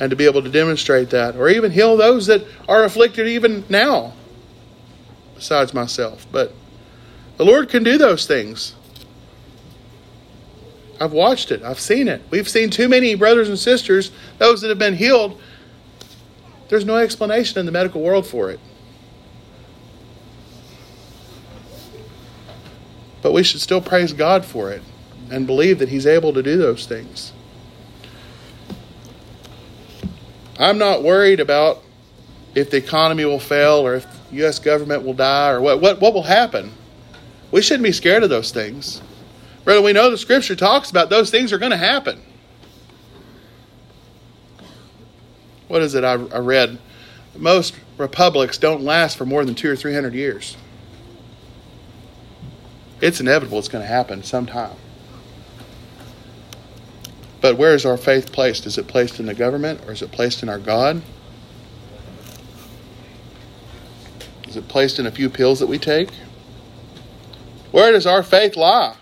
And 0.00 0.08
to 0.08 0.16
be 0.16 0.24
able 0.24 0.42
to 0.42 0.48
demonstrate 0.48 1.10
that, 1.10 1.36
or 1.36 1.48
even 1.48 1.70
heal 1.70 1.96
those 1.96 2.26
that 2.26 2.44
are 2.66 2.82
afflicted 2.82 3.28
even 3.28 3.64
now 3.68 4.14
besides 5.36 5.72
myself. 5.72 6.26
But 6.32 6.52
the 7.36 7.44
Lord 7.44 7.68
can 7.68 7.84
do 7.84 7.96
those 7.96 8.26
things. 8.26 8.74
I've 10.98 11.12
watched 11.12 11.52
it, 11.52 11.62
I've 11.62 11.78
seen 11.78 12.08
it. 12.08 12.22
We've 12.30 12.48
seen 12.48 12.70
too 12.70 12.88
many 12.88 13.14
brothers 13.14 13.48
and 13.48 13.58
sisters, 13.58 14.10
those 14.38 14.62
that 14.62 14.68
have 14.68 14.78
been 14.78 14.96
healed. 14.96 15.40
There's 16.70 16.84
no 16.84 16.96
explanation 16.96 17.58
in 17.60 17.66
the 17.66 17.72
medical 17.72 18.00
world 18.00 18.26
for 18.26 18.50
it. 18.50 18.58
But 23.24 23.32
we 23.32 23.42
should 23.42 23.62
still 23.62 23.80
praise 23.80 24.12
God 24.12 24.44
for 24.44 24.70
it 24.70 24.82
and 25.30 25.46
believe 25.46 25.78
that 25.78 25.88
He's 25.88 26.06
able 26.06 26.34
to 26.34 26.42
do 26.42 26.58
those 26.58 26.84
things. 26.84 27.32
I'm 30.58 30.76
not 30.76 31.02
worried 31.02 31.40
about 31.40 31.82
if 32.54 32.68
the 32.68 32.76
economy 32.76 33.24
will 33.24 33.40
fail 33.40 33.76
or 33.76 33.94
if 33.94 34.28
the 34.28 34.36
U.S. 34.36 34.58
government 34.58 35.04
will 35.04 35.14
die 35.14 35.52
or 35.52 35.62
what, 35.62 35.80
what, 35.80 36.02
what 36.02 36.12
will 36.12 36.24
happen. 36.24 36.74
We 37.50 37.62
shouldn't 37.62 37.84
be 37.84 37.92
scared 37.92 38.24
of 38.24 38.28
those 38.28 38.52
things. 38.52 39.00
Brother, 39.64 39.80
we 39.80 39.94
know 39.94 40.10
the 40.10 40.18
scripture 40.18 40.54
talks 40.54 40.90
about 40.90 41.08
those 41.08 41.30
things 41.30 41.50
are 41.50 41.58
going 41.58 41.70
to 41.70 41.78
happen. 41.78 42.20
What 45.68 45.80
is 45.80 45.94
it 45.94 46.04
I, 46.04 46.12
I 46.12 46.38
read? 46.40 46.78
Most 47.34 47.74
republics 47.96 48.58
don't 48.58 48.82
last 48.82 49.16
for 49.16 49.24
more 49.24 49.46
than 49.46 49.54
two 49.54 49.70
or 49.70 49.76
three 49.76 49.94
hundred 49.94 50.12
years. 50.12 50.58
It's 53.04 53.20
inevitable 53.20 53.58
it's 53.58 53.68
going 53.68 53.82
to 53.82 53.86
happen 53.86 54.22
sometime. 54.22 54.74
But 57.42 57.58
where 57.58 57.74
is 57.74 57.84
our 57.84 57.98
faith 57.98 58.32
placed? 58.32 58.64
Is 58.64 58.78
it 58.78 58.88
placed 58.88 59.20
in 59.20 59.26
the 59.26 59.34
government 59.34 59.82
or 59.86 59.92
is 59.92 60.00
it 60.00 60.10
placed 60.10 60.42
in 60.42 60.48
our 60.48 60.58
God? 60.58 61.02
Is 64.48 64.56
it 64.56 64.68
placed 64.68 64.98
in 64.98 65.04
a 65.04 65.10
few 65.10 65.28
pills 65.28 65.60
that 65.60 65.66
we 65.66 65.78
take? 65.78 66.08
Where 67.72 67.92
does 67.92 68.06
our 68.06 68.22
faith 68.22 68.56
lie? 68.56 68.96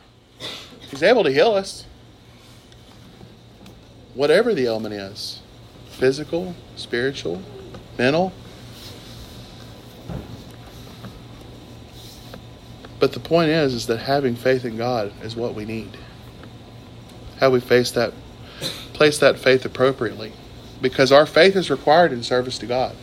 He's 0.90 1.04
able 1.04 1.22
to 1.22 1.30
heal 1.30 1.52
us. 1.52 1.86
Whatever 4.14 4.52
the 4.52 4.64
ailment 4.66 4.94
is 4.94 5.38
physical, 5.90 6.56
spiritual, 6.74 7.40
mental. 7.96 8.32
But 13.02 13.14
the 13.14 13.18
point 13.18 13.50
is, 13.50 13.74
is 13.74 13.86
that 13.88 13.98
having 13.98 14.36
faith 14.36 14.64
in 14.64 14.76
God 14.76 15.12
is 15.24 15.34
what 15.34 15.56
we 15.56 15.64
need. 15.64 15.98
How 17.40 17.50
we 17.50 17.58
face 17.58 17.90
that, 17.90 18.12
place 18.92 19.18
that 19.18 19.40
faith 19.40 19.64
appropriately, 19.64 20.32
because 20.80 21.10
our 21.10 21.26
faith 21.26 21.56
is 21.56 21.68
required 21.68 22.12
in 22.12 22.22
service 22.22 22.58
to 22.58 22.66
God. 22.66 22.94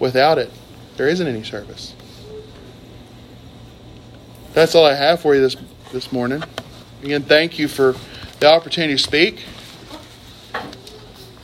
Without 0.00 0.38
it, 0.38 0.50
there 0.96 1.08
isn't 1.08 1.24
any 1.24 1.44
service. 1.44 1.94
That's 4.54 4.74
all 4.74 4.86
I 4.86 4.96
have 4.96 5.20
for 5.20 5.36
you 5.36 5.40
this 5.40 5.56
this 5.92 6.10
morning. 6.10 6.42
Again, 7.04 7.22
thank 7.22 7.60
you 7.60 7.68
for 7.68 7.94
the 8.40 8.52
opportunity 8.52 8.94
to 8.94 8.98
speak. 8.98 9.44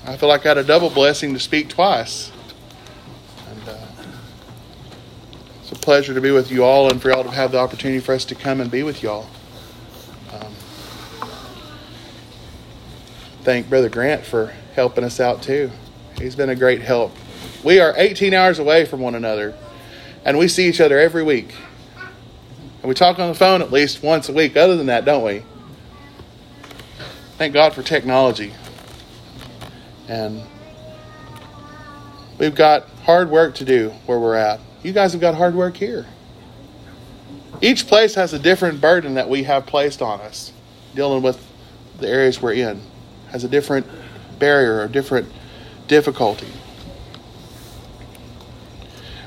I 0.05 0.17
feel 0.17 0.29
like 0.29 0.45
I 0.45 0.49
had 0.49 0.59
a 0.59 0.65
double 0.65 0.91
blessing 0.91 1.33
to 1.35 1.39
speak 1.39 1.69
twice. 1.69 2.33
Pleasure 5.89 6.13
to 6.13 6.21
be 6.21 6.31
with 6.31 6.51
you 6.51 6.63
all 6.63 6.91
and 6.91 7.01
for 7.01 7.09
y'all 7.09 7.25
to 7.25 7.31
have 7.31 7.51
the 7.51 7.59
opportunity 7.59 7.99
for 7.99 8.15
us 8.15 8.27
to 8.27 8.35
come 8.35 8.61
and 8.61 8.71
be 8.71 8.83
with 8.83 9.03
y'all. 9.03 9.27
Um, 10.31 10.53
thank 13.41 13.71
Brother 13.71 13.89
Grant 13.89 14.23
for 14.23 14.53
helping 14.75 15.03
us 15.03 15.19
out 15.19 15.41
too. 15.41 15.71
He's 16.19 16.37
been 16.37 16.51
a 16.51 16.55
great 16.55 16.83
help. 16.83 17.17
We 17.65 17.81
are 17.81 17.95
18 17.97 18.35
hours 18.35 18.59
away 18.59 18.85
from 18.85 19.01
one 19.01 19.15
another, 19.15 19.57
and 20.27 20.37
we 20.37 20.47
see 20.47 20.69
each 20.69 20.79
other 20.79 20.99
every 20.99 21.23
week. 21.23 21.55
And 21.97 22.85
we 22.85 22.95
talk 22.95 23.19
on 23.19 23.29
the 23.29 23.35
phone 23.35 23.63
at 23.63 23.73
least 23.73 24.03
once 24.03 24.29
a 24.29 24.35
week. 24.35 24.59
Other 24.59 24.77
than 24.77 24.89
that, 24.89 25.07
don't 25.07 25.25
we? 25.25 25.43
Thank 27.39 27.55
God 27.55 27.73
for 27.73 27.83
technology. 27.83 28.53
And 30.07 30.43
we've 32.37 32.55
got 32.55 32.91
hard 33.05 33.31
work 33.31 33.55
to 33.55 33.65
do 33.65 33.95
where 34.05 34.19
we're 34.19 34.37
at. 34.37 34.61
You 34.83 34.93
guys 34.93 35.13
have 35.13 35.21
got 35.21 35.35
hard 35.35 35.55
work 35.55 35.77
here. 35.77 36.07
Each 37.61 37.87
place 37.87 38.15
has 38.15 38.33
a 38.33 38.39
different 38.39 38.81
burden 38.81 39.15
that 39.15 39.29
we 39.29 39.43
have 39.45 39.67
placed 39.67 40.01
on 40.01 40.21
us, 40.21 40.53
dealing 40.95 41.23
with 41.23 41.45
the 41.99 42.09
areas 42.09 42.41
we're 42.41 42.53
in, 42.53 42.81
has 43.31 43.43
a 43.43 43.49
different 43.49 43.87
barrier 44.39 44.81
or 44.81 44.87
different 44.87 45.31
difficulty. 45.89 46.47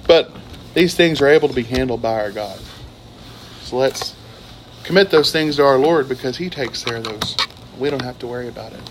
But 0.07 0.31
these 0.73 0.95
things 0.95 1.21
are 1.21 1.27
able 1.27 1.49
to 1.49 1.53
be 1.53 1.63
handled 1.63 2.01
by 2.01 2.21
our 2.21 2.31
God. 2.31 2.59
So 3.63 3.75
let's 3.77 4.15
commit 4.83 5.09
those 5.09 5.31
things 5.31 5.57
to 5.57 5.65
our 5.65 5.77
Lord 5.77 6.07
because 6.07 6.37
He 6.37 6.49
takes 6.49 6.83
care 6.83 6.97
of 6.97 7.03
those. 7.03 7.35
We 7.77 7.89
don't 7.89 8.01
have 8.01 8.19
to 8.19 8.27
worry 8.27 8.47
about 8.47 8.71
it. 8.71 8.89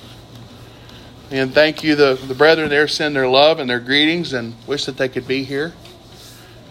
And 1.31 1.55
thank 1.55 1.83
you, 1.83 1.95
the, 1.95 2.15
the 2.27 2.35
brethren 2.35 2.69
there 2.69 2.89
send 2.89 3.15
their 3.17 3.29
love 3.29 3.61
and 3.61 3.71
their 3.71 3.81
greetings 3.81 4.33
and 4.33 4.55
wish 4.67 4.85
that 4.87 4.97
they 4.97 5.09
could 5.09 5.27
be 5.27 5.45
here. 5.45 5.73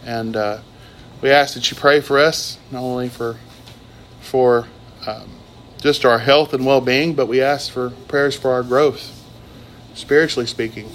And 0.10 0.36
uh, 0.36 0.62
we 1.22 1.30
ask 1.30 1.54
that 1.54 1.69
you 1.69 1.78
pray 1.78 2.02
for 2.02 2.17
us, 2.17 2.58
not 2.72 2.82
only 2.82 3.10
for 3.10 3.38
for 4.22 4.65
um, 5.06 5.30
just 5.80 6.04
our 6.04 6.17
health 6.17 6.52
and 6.52 6.65
well 6.65 6.82
being, 6.82 7.13
but 7.13 7.28
we 7.28 7.43
ask 7.43 7.72
for 7.72 7.91
prayers 8.08 8.36
for 8.36 8.50
our 8.50 8.63
growth, 8.63 9.24
spiritually 9.93 10.48
speaking. 10.48 10.89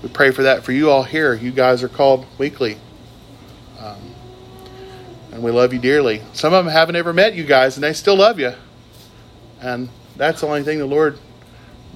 We 0.00 0.08
pray 0.08 0.30
for 0.30 0.44
that 0.44 0.62
for 0.62 0.70
you 0.70 0.90
all 0.90 1.02
here. 1.02 1.34
You 1.34 1.50
guys 1.50 1.82
are 1.82 1.88
called 1.88 2.24
weekly. 2.38 2.78
Um, 3.80 4.14
and 5.32 5.42
we 5.42 5.50
love 5.50 5.72
you 5.72 5.80
dearly. 5.80 6.22
Some 6.34 6.54
of 6.54 6.64
them 6.64 6.72
haven't 6.72 6.94
ever 6.94 7.12
met 7.12 7.34
you 7.34 7.42
guys, 7.42 7.76
and 7.76 7.82
they 7.82 7.94
still 7.94 8.16
love 8.16 8.38
you. 8.38 8.52
And 9.60 9.88
that's 10.14 10.42
the 10.42 10.46
only 10.46 10.62
thing 10.62 10.78
the 10.78 10.86
Lord 10.86 11.18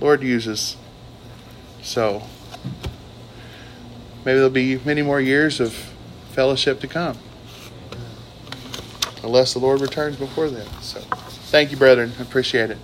Lord 0.00 0.20
uses. 0.24 0.76
So 1.80 2.24
maybe 4.24 4.37
there'll 4.37 4.50
be 4.50 4.78
many 4.85 5.02
more 5.02 5.20
years 5.20 5.61
of 5.61 5.72
fellowship 6.32 6.80
to 6.80 6.87
come. 6.87 7.18
Unless 9.22 9.52
the 9.52 9.61
Lord 9.61 9.80
returns 9.80 10.16
before 10.16 10.48
then. 10.48 10.66
So 10.80 11.00
thank 11.50 11.70
you, 11.70 11.76
brethren. 11.76 12.12
I 12.18 12.22
appreciate 12.22 12.70
it. 12.70 12.78